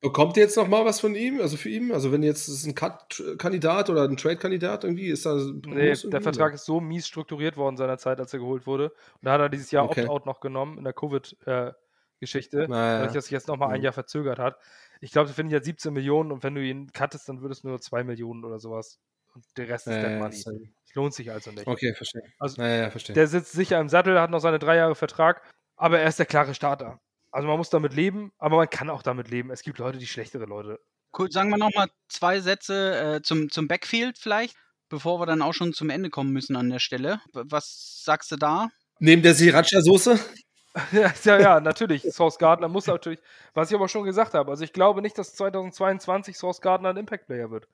Bekommt 0.00 0.36
ihr 0.36 0.42
jetzt 0.42 0.56
noch 0.56 0.66
mal 0.66 0.84
was 0.84 0.98
von 1.00 1.14
ihm? 1.14 1.40
Also 1.40 1.56
für 1.56 1.68
ihn? 1.68 1.92
Also 1.92 2.10
wenn 2.10 2.24
jetzt 2.24 2.48
ist 2.48 2.66
ein 2.66 2.74
Cut-Kandidat 2.74 3.88
oder 3.88 4.02
ein 4.02 4.16
Trade-Kandidat 4.16 4.82
irgendwie, 4.82 5.06
ist 5.06 5.24
da 5.26 5.36
Nee, 5.64 5.94
der? 5.94 6.20
Vertrag 6.20 6.54
ist 6.54 6.64
so 6.64 6.80
mies 6.80 7.06
strukturiert 7.06 7.56
worden 7.56 7.76
seinerzeit, 7.76 8.18
als 8.18 8.32
er 8.32 8.40
geholt 8.40 8.66
wurde. 8.66 8.88
Und 8.90 9.22
da 9.26 9.32
hat 9.32 9.40
er 9.40 9.48
dieses 9.48 9.70
Jahr 9.70 9.84
Okay. 9.84 10.02
Opt-out 10.02 10.26
noch 10.26 10.40
genommen 10.40 10.76
in 10.76 10.82
der 10.84 10.92
Covid-Geschichte, 10.92 12.68
Naja. 12.68 12.98
dadurch, 12.98 13.12
dass 13.12 13.24
sich 13.26 13.30
jetzt 13.32 13.46
nochmal 13.46 13.70
ein 13.70 13.80
Mhm. 13.80 13.84
Jahr 13.84 13.92
verzögert 13.92 14.40
hat. 14.40 14.58
Ich 15.00 15.12
glaube, 15.12 15.28
sie 15.28 15.34
finden 15.34 15.52
jetzt 15.52 15.66
17 15.66 15.92
Millionen 15.92 16.32
und 16.32 16.42
wenn 16.42 16.54
du 16.56 16.62
ihn 16.64 16.92
cuttest, 16.92 17.28
dann 17.28 17.40
würdest 17.40 17.62
du 17.62 17.68
nur 17.68 17.80
2 17.80 18.02
Millionen 18.02 18.44
oder 18.44 18.58
sowas. 18.58 18.98
Und 19.34 19.44
der 19.56 19.68
Rest 19.68 19.86
ist 19.86 19.94
der 19.94 20.10
ja, 20.12 20.18
Money. 20.18 20.42
Das 20.44 20.94
lohnt 20.94 21.14
sich 21.14 21.30
also 21.30 21.50
nicht. 21.50 21.66
Okay, 21.66 21.94
verstehe. 21.94 22.22
Also- 22.38 22.62
ja, 22.62 22.90
verstehe. 22.90 23.14
Der 23.14 23.26
sitzt 23.26 23.52
sicher 23.52 23.80
im 23.80 23.88
Sattel, 23.88 24.20
hat 24.20 24.30
noch 24.30 24.40
seine 24.40 24.58
drei 24.58 24.76
Jahre 24.76 24.94
Vertrag, 24.94 25.42
aber 25.76 26.00
er 26.00 26.08
ist 26.08 26.18
der 26.18 26.26
klare 26.26 26.54
Starter. 26.54 27.00
Also 27.30 27.48
man 27.48 27.56
muss 27.56 27.70
damit 27.70 27.94
leben, 27.94 28.30
aber 28.38 28.56
man 28.56 28.68
kann 28.68 28.90
auch 28.90 29.02
damit 29.02 29.30
leben. 29.30 29.50
Es 29.50 29.62
gibt 29.62 29.78
Leute, 29.78 29.98
die 29.98 30.06
schlechtere 30.06 30.44
Leute. 30.44 30.78
Cool, 31.18 31.30
sagen 31.30 31.50
wir 31.50 31.58
nochmal 31.58 31.88
zwei 32.08 32.40
Sätze 32.40 33.16
äh, 33.16 33.22
zum, 33.22 33.50
zum 33.50 33.68
Backfield 33.68 34.18
vielleicht, 34.18 34.56
bevor 34.88 35.18
wir 35.18 35.26
dann 35.26 35.42
auch 35.42 35.54
schon 35.54 35.72
zum 35.72 35.90
Ende 35.90 36.10
kommen 36.10 36.32
müssen 36.32 36.56
an 36.56 36.68
der 36.70 36.78
Stelle. 36.78 37.20
Was 37.32 38.02
sagst 38.04 38.32
du 38.32 38.36
da? 38.36 38.68
Neben 38.98 39.22
der 39.22 39.34
Sriracha-Soße? 39.34 40.18
ja, 40.92 41.12
ja, 41.24 41.40
ja, 41.40 41.60
natürlich. 41.60 42.02
Source 42.02 42.38
Gardner 42.38 42.68
muss 42.68 42.86
natürlich, 42.86 43.20
was 43.54 43.70
ich 43.70 43.74
aber 43.74 43.88
schon 43.88 44.04
gesagt 44.04 44.34
habe. 44.34 44.50
Also 44.50 44.64
ich 44.64 44.72
glaube 44.72 45.02
nicht, 45.02 45.18
dass 45.18 45.34
2022 45.34 46.36
Source 46.36 46.60
Gardner 46.60 46.90
ein 46.90 46.96
Impact-Player 46.98 47.50
wird. 47.50 47.66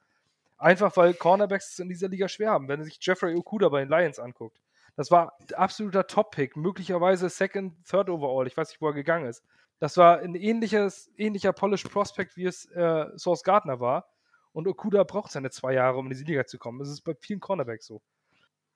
Einfach 0.58 0.96
weil 0.96 1.14
Cornerbacks 1.14 1.72
es 1.72 1.78
in 1.78 1.88
dieser 1.88 2.08
Liga 2.08 2.28
schwer 2.28 2.50
haben. 2.50 2.68
Wenn 2.68 2.82
sich 2.84 2.98
Jeffrey 3.00 3.34
Okuda 3.34 3.68
bei 3.68 3.80
den 3.80 3.88
Lions 3.88 4.18
anguckt. 4.18 4.60
Das 4.96 5.12
war 5.12 5.38
absoluter 5.54 6.08
Top-Pick, 6.08 6.56
möglicherweise 6.56 7.28
Second, 7.28 7.86
Third 7.86 8.10
Overall. 8.10 8.48
Ich 8.48 8.56
weiß 8.56 8.70
nicht, 8.70 8.80
wo 8.80 8.88
er 8.88 8.94
gegangen 8.94 9.26
ist. 9.26 9.44
Das 9.78 9.96
war 9.96 10.18
ein 10.18 10.34
ähnliches, 10.34 11.08
ähnlicher 11.16 11.52
Polished 11.52 11.88
Prospect, 11.88 12.36
wie 12.36 12.46
es 12.46 12.66
äh, 12.72 13.06
Source 13.16 13.44
Gardner 13.44 13.78
war. 13.78 14.08
Und 14.50 14.66
Okuda 14.66 15.04
braucht 15.04 15.30
seine 15.30 15.50
zwei 15.50 15.74
Jahre, 15.74 15.98
um 15.98 16.06
in 16.06 16.10
diese 16.10 16.24
Liga 16.24 16.44
zu 16.46 16.58
kommen. 16.58 16.80
Das 16.80 16.88
ist 16.88 17.02
bei 17.02 17.14
vielen 17.14 17.38
Cornerbacks 17.38 17.86
so. 17.86 18.02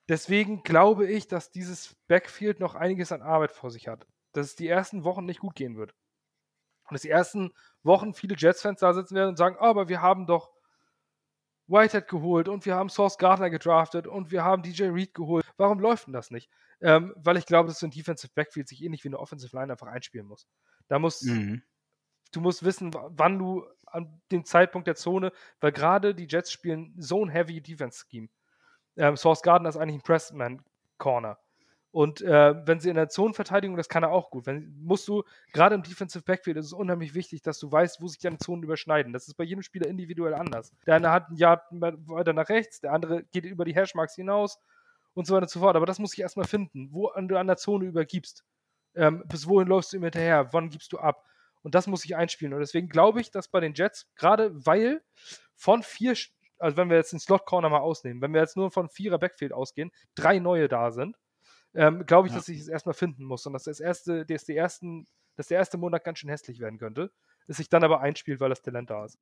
Deswegen 0.09 0.62
glaube 0.62 1.07
ich, 1.11 1.27
dass 1.27 1.51
dieses 1.51 1.97
Backfield 2.07 2.61
noch 2.61 2.77
einiges 2.77 3.11
an 3.11 3.23
Arbeit 3.23 3.51
vor 3.51 3.73
sich 3.73 3.88
hat. 3.88 4.07
Dass 4.33 4.47
es 4.47 4.55
die 4.57 4.68
ersten 4.68 5.03
Wochen 5.03 5.25
nicht 5.25 5.40
gut 5.40 5.57
gehen 5.57 5.77
wird. 5.77 5.92
Und 6.85 6.95
dass 6.95 7.03
die 7.03 7.11
ersten 7.11 7.53
Wochen 7.83 8.14
viele 8.14 8.37
Jets-Fans 8.37 8.79
da 8.79 8.92
sitzen 8.95 9.16
werden 9.16 9.31
und 9.31 9.37
sagen, 9.37 9.57
"Ah, 9.59 9.71
aber 9.71 9.88
wir 9.88 10.03
haben 10.03 10.27
doch 10.27 10.51
Whitehead 11.68 12.09
geholt 12.09 12.48
und 12.48 12.66
wir 12.66 12.75
haben 12.75 12.88
Source 12.88 13.18
Gardner 13.18 13.51
gedraftet 13.51 14.07
und 14.07 14.31
wir 14.31 14.44
haben 14.44 14.62
DJ 14.62 14.85
Reed 14.85 15.14
geholt. 15.14 15.44
Warum 15.57 15.79
läuft 15.81 16.07
denn 16.07 16.12
das 16.12 16.31
nicht? 16.31 16.51
Ähm, 16.81 17.12
weil 17.16 17.37
ich 17.37 17.46
glaube, 17.46 17.68
dass 17.68 17.79
so 17.79 17.87
ein 17.87 17.90
Defensive 17.90 18.33
Backfield 18.35 18.68
sich 18.68 18.83
ähnlich 18.83 19.05
wie 19.05 19.09
eine 19.09 19.18
Offensive 19.18 19.57
Line 19.57 19.72
einfach 19.72 19.87
einspielen 19.87 20.27
muss. 20.27 20.46
Da 20.88 20.98
muss, 20.98 21.22
Mhm. 21.22 21.62
du 22.33 22.40
musst 22.40 22.64
wissen, 22.64 22.90
wann 22.92 23.38
du 23.38 23.64
an 23.87 24.20
dem 24.33 24.44
Zeitpunkt 24.44 24.88
der 24.88 24.96
Zone, 24.96 25.33
weil 25.61 25.72
gerade 25.72 26.14
die 26.14 26.27
Jets 26.29 26.51
spielen 26.51 26.98
Zone-Heavy 27.01 27.61
Defense-Scheme. 27.61 28.29
Ähm, 28.96 29.16
Source 29.16 29.42
Gardner 29.42 29.68
ist 29.68 29.77
eigentlich 29.77 29.96
ein 30.01 30.03
Pressman-Corner. 30.03 31.38
Und 31.92 32.22
äh, 32.22 32.66
wenn 32.66 32.81
sie 32.81 32.88
in 32.88 32.96
der 32.96 33.11
Zonenverteidigung, 33.11 33.76
das 33.76 33.90
kann 33.90 34.02
er 34.02 34.12
auch 34.12 34.31
gut. 34.31 34.46
Wenn, 34.46 34.74
musst 34.81 35.07
du, 35.07 35.24
gerade 35.52 35.74
im 35.74 35.83
Defensive 35.83 36.24
Backfield 36.24 36.57
ist 36.57 36.66
es 36.66 36.72
unheimlich 36.72 37.14
wichtig, 37.14 37.42
dass 37.42 37.59
du 37.59 37.70
weißt, 37.70 38.00
wo 38.00 38.09
sich 38.09 38.18
deine 38.18 38.38
Zonen 38.38 38.62
überschneiden. 38.62 39.12
Das 39.12 39.28
ist 39.28 39.35
bei 39.35 39.44
jedem 39.44 39.62
Spieler 39.62 39.87
individuell 39.87 40.33
anders. 40.33 40.72
Der 40.87 40.94
eine 40.94 41.11
hat 41.11 41.28
ein 41.28 41.37
Jahr 41.37 41.66
weiter 41.70 42.33
nach 42.33 42.48
rechts, 42.48 42.81
der 42.81 42.94
andere 42.94 43.24
geht 43.24 43.44
über 43.44 43.66
die 43.66 43.74
Hashmarks 43.74 44.14
hinaus 44.14 44.59
und 45.12 45.26
so 45.26 45.35
weiter 45.35 45.42
und 45.42 45.50
so 45.50 45.61
fort. 45.61 45.76
Aber 45.76 45.85
das 45.85 45.98
muss 45.98 46.14
ich 46.14 46.20
erstmal 46.20 46.46
finden, 46.46 46.88
wo 46.92 47.11
du 47.11 47.37
an 47.37 47.46
der 47.46 47.59
Zone 47.59 47.85
übergibst. 47.85 48.42
Ähm, 48.94 49.22
bis 49.26 49.46
wohin 49.46 49.68
läufst 49.68 49.92
du 49.92 49.98
ihm 49.98 50.02
hinterher? 50.02 50.50
Wann 50.52 50.70
gibst 50.70 50.94
du 50.94 50.98
ab? 50.98 51.26
Und 51.61 51.74
das 51.74 51.87
muss 51.87 52.07
ich 52.07 52.16
einspielen. 52.16 52.55
Und 52.55 52.61
deswegen 52.61 52.88
glaube 52.88 53.20
ich, 53.20 53.31
dass 53.31 53.48
bei 53.48 53.61
den 53.61 53.74
Jets, 53.74 54.09
gerade 54.16 54.50
weil 54.66 55.02
von 55.57 55.83
vier, 55.83 56.14
also 56.59 56.76
wenn 56.78 56.88
wir 56.88 56.96
jetzt 56.96 57.12
den 57.12 57.20
Slot 57.20 57.44
Corner 57.44 57.68
mal 57.68 57.81
ausnehmen, 57.81 58.22
wenn 58.22 58.33
wir 58.33 58.40
jetzt 58.40 58.57
nur 58.57 58.70
von 58.70 58.88
vierer 58.88 59.18
Backfield 59.18 59.52
ausgehen, 59.52 59.92
drei 60.14 60.38
neue 60.38 60.68
da 60.68 60.90
sind, 60.90 61.16
ähm, 61.74 62.04
glaube 62.06 62.28
ich, 62.28 62.35
Ja. 62.35 62.38
dass 62.38 62.48
ich 62.48 62.61
es 62.61 62.68
erstmal 62.68 62.94
finden 62.94 63.24
muss 63.24 63.46
und 63.46 63.52
dass 63.54 63.64
das 63.64 63.80
erste, 63.80 64.26
dass 64.26 64.44
die 64.44 64.56
ersten, 64.56 65.06
dass 65.37 65.48
der 65.48 65.58
erste 65.58 65.78
Monat 65.78 66.04
ganz 66.04 66.18
schön 66.18 66.30
hässlich 66.30 66.61
werden 66.61 66.78
könnte, 66.78 67.11
es 67.48 67.56
sich 67.58 67.68
dann 67.68 67.85
aber 67.85 68.00
einspielt, 68.00 68.40
weil 68.40 68.50
das 68.50 68.62
Talent 68.62 68.90
da 68.90 69.04
ist. 69.04 69.18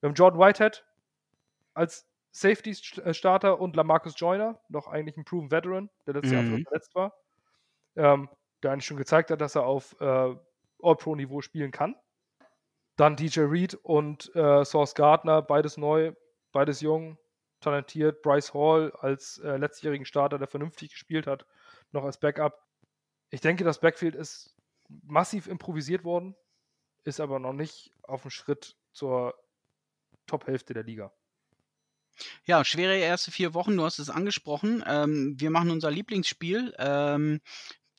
Wir 0.00 0.08
haben 0.08 0.14
Jordan 0.14 0.40
Whitehead 0.40 0.84
als 1.74 2.06
Safety-Starter 2.32 3.60
und 3.60 3.76
Lamarcus 3.76 4.14
Joyner, 4.16 4.60
noch 4.68 4.88
eigentlich 4.88 5.16
ein 5.16 5.24
Proven 5.24 5.50
Veteran, 5.50 5.90
der 6.06 6.14
letztes 6.14 6.32
Jahr 6.32 6.42
Mhm. 6.42 6.54
einfach 6.54 6.68
verletzt 6.70 6.94
war, 6.94 7.14
ähm, 7.96 8.28
der 8.62 8.72
eigentlich 8.72 8.86
schon 8.86 8.96
gezeigt 8.96 9.30
hat, 9.30 9.40
dass 9.40 9.54
er 9.54 9.64
auf 9.66 9.96
äh, 10.00 10.36
All-Pro-Niveau 10.82 11.40
spielen 11.42 11.70
kann. 11.72 11.96
Dann 12.96 13.16
DJ 13.16 13.40
Reed 13.42 13.74
und 13.74 14.34
äh, 14.36 14.64
Source 14.64 14.94
Gardner, 14.94 15.42
beides 15.42 15.76
neu, 15.76 16.12
beides 16.52 16.80
jung, 16.80 17.18
talentiert. 17.60 18.22
Bryce 18.22 18.52
Hall 18.54 18.92
als 18.98 19.38
äh, 19.38 19.56
letztjährigen 19.56 20.04
Starter, 20.06 20.38
der 20.38 20.48
vernünftig 20.48 20.92
gespielt 20.92 21.26
hat, 21.26 21.46
noch 21.92 22.04
als 22.04 22.18
Backup. 22.18 22.58
Ich 23.30 23.40
denke, 23.40 23.64
das 23.64 23.80
Backfield 23.80 24.14
ist 24.14 24.56
massiv 24.88 25.46
improvisiert 25.46 26.04
worden, 26.04 26.34
ist 27.04 27.20
aber 27.20 27.38
noch 27.38 27.52
nicht 27.52 27.92
auf 28.02 28.22
dem 28.22 28.30
Schritt 28.30 28.76
zur 28.92 29.34
Top-Hälfte 30.26 30.74
der 30.74 30.84
Liga. 30.84 31.12
Ja, 32.44 32.64
schwere 32.64 32.96
erste 32.96 33.30
vier 33.30 33.54
Wochen, 33.54 33.76
du 33.76 33.84
hast 33.84 33.98
es 33.98 34.10
angesprochen. 34.10 34.84
Ähm, 34.86 35.34
wir 35.38 35.50
machen 35.50 35.70
unser 35.70 35.90
Lieblingsspiel, 35.90 36.74
ähm, 36.78 37.40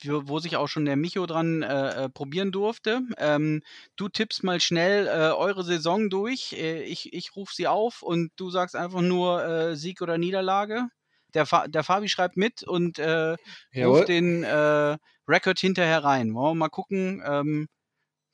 wo 0.04 0.38
sich 0.38 0.56
auch 0.56 0.68
schon 0.68 0.84
der 0.84 0.96
Micho 0.96 1.26
dran 1.26 1.62
äh, 1.62 2.04
äh, 2.04 2.08
probieren 2.08 2.52
durfte. 2.52 3.00
Ähm, 3.18 3.62
du 3.96 4.08
tippst 4.08 4.44
mal 4.44 4.60
schnell 4.60 5.06
äh, 5.06 5.32
eure 5.34 5.64
Saison 5.64 6.10
durch. 6.10 6.52
Äh, 6.52 6.82
ich 6.84 7.12
ich 7.12 7.34
rufe 7.36 7.54
sie 7.54 7.66
auf 7.66 8.02
und 8.02 8.30
du 8.36 8.50
sagst 8.50 8.76
einfach 8.76 9.00
nur 9.00 9.44
äh, 9.44 9.76
Sieg 9.76 10.02
oder 10.02 10.18
Niederlage. 10.18 10.88
Der, 11.34 11.46
Fa 11.46 11.66
der 11.68 11.84
Fabi 11.84 12.08
schreibt 12.08 12.36
mit 12.36 12.62
und 12.62 12.98
äh, 12.98 13.36
ruft 13.76 14.08
den 14.08 14.44
äh, 14.44 14.96
Rekord 15.28 15.58
hinterher 15.58 16.04
rein. 16.04 16.34
Wollen 16.34 16.52
wir 16.52 16.60
mal 16.60 16.68
gucken, 16.68 17.22
ähm, 17.26 17.68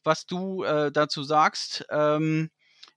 was 0.05 0.27
du 0.27 0.65
äh, 0.65 0.93
dazu 0.93 1.23
sagst. 1.23 1.87
Ähm, 1.91 2.51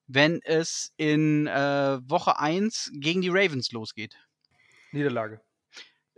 wenn 0.07 0.41
es 0.43 0.93
in 0.97 1.47
äh, 1.47 1.99
Woche 2.09 2.37
1 2.39 2.91
gegen 2.95 3.21
die 3.21 3.29
Ravens 3.29 3.71
losgeht. 3.71 4.17
Niederlage. 4.91 5.41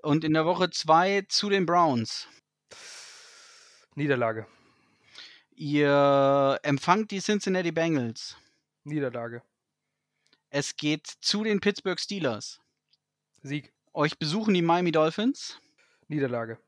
Und 0.01 0.23
in 0.23 0.33
der 0.33 0.45
Woche 0.45 0.69
2 0.69 1.25
zu 1.29 1.49
den 1.49 1.65
Browns. 1.65 2.27
Niederlage. 3.95 4.47
Ihr 5.51 6.59
empfangt 6.63 7.11
die 7.11 7.21
Cincinnati 7.21 7.71
Bengals. 7.71 8.37
Niederlage. 8.83 9.41
Es 10.49 10.75
geht 10.75 11.07
zu 11.07 11.43
den 11.43 11.59
Pittsburgh 11.59 11.99
Steelers. 11.99 12.59
Sieg. 13.41 13.74
Euch 13.95 14.19
besuchen 14.19 14.53
die 14.53 14.61
Miami 14.61 14.91
Dolphins. 14.91 15.57
Niederlage. 16.09 16.59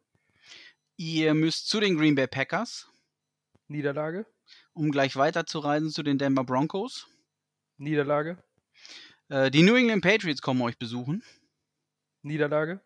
Ihr 0.95 1.33
müsst 1.33 1.67
zu 1.67 1.81
den 1.81 1.97
Green 1.97 2.15
Bay 2.15 2.25
Packers. 2.25 2.87
Niederlage. 3.67 4.25
um 4.71 4.91
gleich 4.91 5.17
weiterzureisen 5.17 5.89
zu 5.89 6.03
den 6.03 6.17
Denver 6.17 6.45
Broncos. 6.45 7.05
Niederlage. 7.75 8.41
Äh, 9.27 9.51
die 9.51 9.63
New 9.63 9.75
England 9.75 10.03
Patriots 10.03 10.41
kommen 10.41 10.61
euch 10.61 10.77
besuchen. 10.77 11.21
Niederlage. 12.21 12.79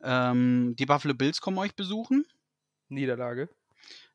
Ähm, 0.00 0.76
die 0.78 0.86
Buffalo 0.86 1.14
Bills 1.14 1.40
kommen 1.40 1.58
euch 1.58 1.74
besuchen. 1.74 2.24
Niederlage. 2.88 3.48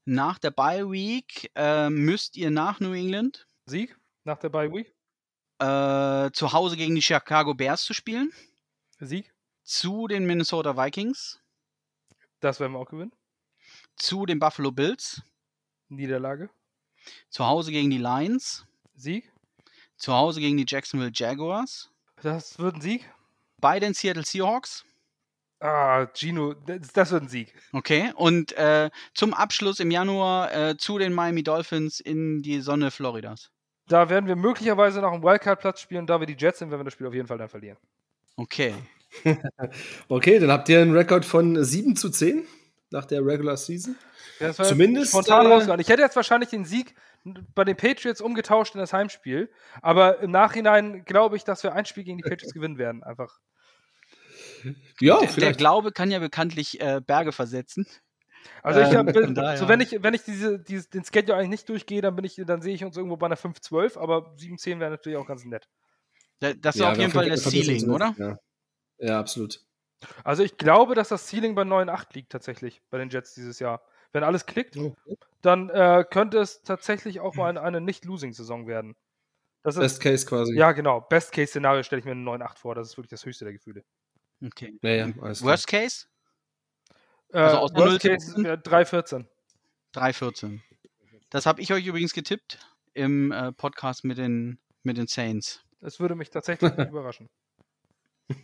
Nach 0.05 0.39
der 0.39 0.51
Bye 0.51 0.89
Week 0.89 1.51
äh, 1.55 1.89
müsst 1.89 2.37
ihr 2.37 2.51
nach 2.51 2.79
New 2.79 2.93
England. 2.93 3.47
Sieg 3.65 3.97
nach 4.23 4.39
der 4.39 4.47
Bye 4.47 4.71
Week. 4.71 4.95
Äh, 5.59 6.31
zu 6.31 6.53
Hause 6.53 6.77
gegen 6.77 6.95
die 6.95 7.01
Chicago 7.01 7.53
Bears 7.53 7.83
zu 7.83 7.93
spielen. 7.93 8.31
Sieg. 8.97 9.33
Zu 9.71 10.10
den 10.10 10.25
Minnesota 10.25 10.75
Vikings. 10.75 11.39
Das 12.41 12.60
werden 12.60 12.73
wir 12.73 12.79
auch 12.79 12.89
gewinnen. 12.89 13.13
Zu 13.95 14.25
den 14.25 14.38
Buffalo 14.38 14.69
Bills. 14.69 15.21
Niederlage. 15.88 16.49
Zu 17.29 17.47
Hause 17.47 17.71
gegen 17.71 17.89
die 17.89 17.97
Lions. 17.97 18.65
Sieg. 18.95 19.31
Zu 19.95 20.12
Hause 20.12 20.41
gegen 20.41 20.57
die 20.57 20.65
Jacksonville 20.67 21.13
Jaguars. 21.13 21.89
Das 22.21 22.60
wird 22.60 22.75
ein 22.75 22.81
Sieg. 22.81 23.10
Bei 23.62 23.79
den 23.79 23.93
Seattle 23.93 24.25
Seahawks. 24.25 24.84
Ah, 25.62 26.05
Gino, 26.13 26.53
das, 26.53 26.91
das 26.91 27.12
wird 27.12 27.23
ein 27.23 27.29
Sieg. 27.29 27.53
Okay. 27.71 28.12
Und 28.17 28.51
äh, 28.57 28.89
zum 29.13 29.34
Abschluss 29.34 29.79
im 29.79 29.89
Januar 29.89 30.53
äh, 30.53 30.77
zu 30.77 30.97
den 30.97 31.13
Miami 31.13 31.43
Dolphins 31.43 32.01
in 32.01 32.41
die 32.41 32.60
Sonne 32.60 32.91
Floridas. 32.91 33.51
Da 33.88 34.10
werden 34.10 34.27
wir 34.27 34.36
möglicherweise 34.36 34.99
noch 34.99 35.13
einen 35.13 35.23
Wildcard-Platz 35.23 35.79
spielen. 35.79 36.05
Da 36.07 36.19
wir 36.19 36.27
die 36.27 36.36
Jets 36.38 36.60
sind, 36.60 36.71
werden 36.71 36.81
wir 36.81 36.86
das 36.86 36.93
Spiel 36.93 37.07
auf 37.07 37.13
jeden 37.13 37.27
Fall 37.29 37.38
dann 37.38 37.47
verlieren. 37.47 37.77
Okay. 38.36 38.75
okay, 40.10 40.39
dann 40.39 40.52
habt 40.52 40.69
ihr 40.69 40.82
einen 40.82 40.95
Rekord 40.95 41.26
von 41.26 41.63
7 41.63 41.95
zu 41.95 42.10
10 42.10 42.45
nach 42.91 43.06
der 43.06 43.26
Regular 43.26 43.58
Season. 43.58 43.95
Ja, 44.39 44.47
das 44.47 44.60
war 44.60 44.65
Zumindest, 44.65 45.12
spontan 45.12 45.45
äh, 45.45 45.50
rausgehauen. 45.50 45.80
Ich 45.80 45.89
hätte 45.89 46.02
jetzt 46.02 46.15
wahrscheinlich 46.15 46.50
den 46.50 46.65
Sieg 46.65 46.95
bei 47.54 47.63
den 47.63 47.78
Patriots 47.78 48.21
umgetauscht 48.21 48.74
in 48.74 48.80
das 48.80 48.91
Heimspiel. 48.93 49.52
Aber 49.82 50.19
im 50.21 50.32
Nachhinein 50.32 51.06
glaube 51.06 51.38
ich, 51.38 51.43
dass 51.43 51.63
wir 51.63 51.74
ein 51.74 51.86
Spiel 51.86 52.04
gegen 52.04 52.17
die 52.17 52.24
Patriots 52.24 52.54
gewinnen 52.54 52.78
werden. 52.78 53.04
Einfach. 53.04 53.39
Ja, 55.00 55.15
der, 55.15 55.19
der 55.19 55.30
vielleicht. 55.30 55.60
Glaube 55.60 55.91
kann 55.91 56.12
ja 56.12 56.19
bekanntlich 56.19 56.80
äh, 56.82 57.02
Berge 57.06 57.32
versetzen. 57.32 57.86
Also 58.63 58.80
ich 58.82 58.89
Ähm, 58.91 59.08
hab, 59.08 59.13
von 59.13 59.36
daher. 59.36 59.58
so 59.58 59.67
wenn 59.67 59.82
ich, 59.82 60.02
wenn 60.02 60.13
ich 60.15 60.24
diese, 60.24 60.60
diese, 60.60 60.89
den 60.89 61.04
Schedule 61.06 61.38
eigentlich 61.38 61.50
nicht 61.50 61.69
durchgehe, 61.69 62.02
dann 62.02 62.15
bin 62.15 62.26
ich, 62.26 62.41
dann 62.45 62.62
sehe 62.62 62.74
ich 62.74 62.84
uns 62.84 62.97
irgendwo 62.97 63.17
bei 63.17 63.28
einer 63.28 63.38
5-12, 63.38 64.00
aber 64.00 64.36
7-10 64.38 64.80
wäre 64.80 64.89
natürlich 64.91 65.17
auch 65.17 65.28
ganz 65.28 65.45
nett. 65.45 65.67
Da- 66.39 66.54
Das 66.54 66.76
ist 66.76 66.82
Ja, 66.82 66.91
auf 66.91 66.97
jeden 66.97 67.12
Fall 67.12 67.30
das 67.30 67.43
Ceiling, 67.43 67.89
oder? 67.89 68.15
Ja. 68.17 68.38
Ja, 69.01 69.19
absolut. 69.19 69.63
Also 70.23 70.43
ich 70.43 70.57
glaube, 70.57 70.95
dass 70.95 71.09
das 71.09 71.27
Ceiling 71.27 71.53
bei 71.53 71.61
9-8 71.63 72.07
liegt 72.13 72.31
tatsächlich 72.31 72.81
bei 72.89 72.97
den 72.97 73.09
Jets 73.09 73.33
dieses 73.35 73.59
Jahr. 73.59 73.83
Wenn 74.13 74.23
alles 74.23 74.45
klickt, 74.45 74.77
dann 75.41 75.69
äh, 75.69 76.03
könnte 76.09 76.39
es 76.39 76.63
tatsächlich 76.63 77.19
auch 77.19 77.35
mal 77.35 77.49
eine, 77.49 77.61
eine 77.61 77.81
Nicht-Losing-Saison 77.81 78.67
werden. 78.67 78.95
Das 79.63 79.75
ist, 79.75 79.81
Best 79.81 80.01
Case 80.01 80.25
quasi. 80.25 80.55
ja, 80.55 80.71
genau. 80.71 81.01
Best-Case-Szenario 81.01 81.83
stelle 81.83 81.99
ich 81.99 82.05
mir 82.05 82.11
eine 82.11 82.23
9-8 82.23 82.57
vor. 82.57 82.75
Das 82.75 82.87
ist 82.89 82.97
wirklich 82.97 83.11
das 83.11 83.25
höchste 83.25 83.45
der 83.45 83.53
Gefühle. 83.53 83.83
Okay. 84.43 84.77
Ja, 84.81 84.89
ja, 84.89 85.03
alles 85.21 85.39
klar. 85.39 85.51
Worst 85.51 85.67
Case? 85.67 86.07
Äh, 87.31 87.37
Also 87.37 87.57
aus 87.59 87.71
der 87.73 87.83
Worst 87.83 87.91
Null 87.91 88.01
zu 88.01 88.09
Case 88.09 88.27
wissen? 88.27 88.43
wäre 88.43 88.55
3-14. 88.57 89.25
3,14. 89.93 90.59
Das 91.29 91.45
habe 91.45 91.61
ich 91.61 91.71
euch 91.71 91.85
übrigens 91.85 92.13
getippt 92.13 92.59
im 92.93 93.31
äh, 93.31 93.51
Podcast 93.51 94.03
mit 94.03 94.17
den, 94.17 94.59
mit 94.83 94.97
den 94.97 95.07
Saints. 95.07 95.63
Das 95.79 95.99
würde 95.99 96.15
mich 96.15 96.29
tatsächlich 96.31 96.71
überraschen. 96.77 97.29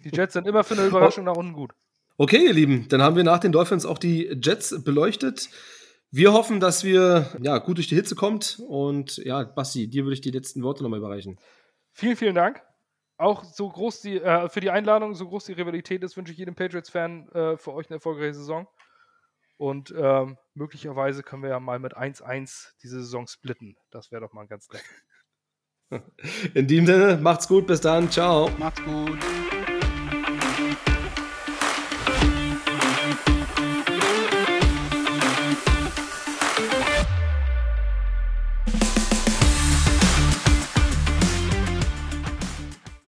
Die 0.04 0.16
Jets 0.16 0.34
sind 0.34 0.48
immer 0.48 0.64
für 0.64 0.76
eine 0.76 0.88
Überraschung 0.88 1.26
nach 1.26 1.36
unten 1.36 1.54
gut. 1.54 1.74
Okay, 2.18 2.46
ihr 2.46 2.54
Lieben, 2.54 2.88
dann 2.90 3.02
haben 3.02 3.16
wir 3.16 3.24
nach 3.24 3.40
den 3.40 3.52
Dolphins 3.52 3.86
auch 3.86 4.00
die 4.00 4.28
Jets 4.42 4.84
beleuchtet. 4.84 5.50
Wir 6.10 6.34
hoffen, 6.34 6.60
dass 6.60 6.84
wir 6.84 7.36
ja, 7.42 7.58
gut 7.58 7.78
durch 7.78 7.88
die 7.88 7.96
Hitze 7.96 8.16
kommt. 8.16 8.60
Und 8.68 9.18
ja, 9.18 9.44
Basti, 9.44 9.88
dir 9.88 10.04
würde 10.04 10.14
ich 10.14 10.22
die 10.22 10.32
letzten 10.32 10.64
Worte 10.64 10.84
nochmal 10.84 11.00
überreichen. 11.00 11.40
Vielen, 11.92 12.16
vielen 12.16 12.36
Dank. 12.36 12.64
Auch 13.18 13.44
so 13.44 13.68
groß 13.68 14.02
die, 14.02 14.18
äh, 14.22 14.48
für 14.50 14.60
die 14.60 14.70
Einladung, 14.70 15.16
so 15.16 15.28
groß 15.28 15.46
die 15.46 15.54
Rivalität 15.54 16.04
ist, 16.04 16.18
wünsche 16.18 16.32
ich 16.32 16.38
jedem 16.38 16.56
Patriots-Fan 16.56 17.30
äh, 17.30 17.58
für 17.58 17.74
euch 17.74 17.88
eine 17.88 17.96
erfolgreiche 17.96 18.36
Saison. 18.36 18.68
Und 19.58 19.94
ähm, 19.98 20.38
möglicherweise 20.54 21.24
können 21.24 21.42
wir 21.42 21.50
ja 21.50 21.60
mal 21.60 21.80
mit 21.80 21.98
1-1 21.98 22.74
diese 22.84 23.00
Saison 23.00 23.26
splitten. 23.26 23.76
Das 23.90 24.12
wäre 24.12 24.22
doch 24.22 24.34
mal 24.34 24.46
ganz 24.48 24.70
nett. 24.70 26.04
In 26.54 26.68
dem 26.68 26.86
Sinne, 26.86 27.18
macht's 27.18 27.48
gut, 27.48 27.66
bis 27.66 27.82
dann, 27.82 28.12
ciao. 28.12 28.52
Macht's 28.60 28.84
gut. 28.84 29.18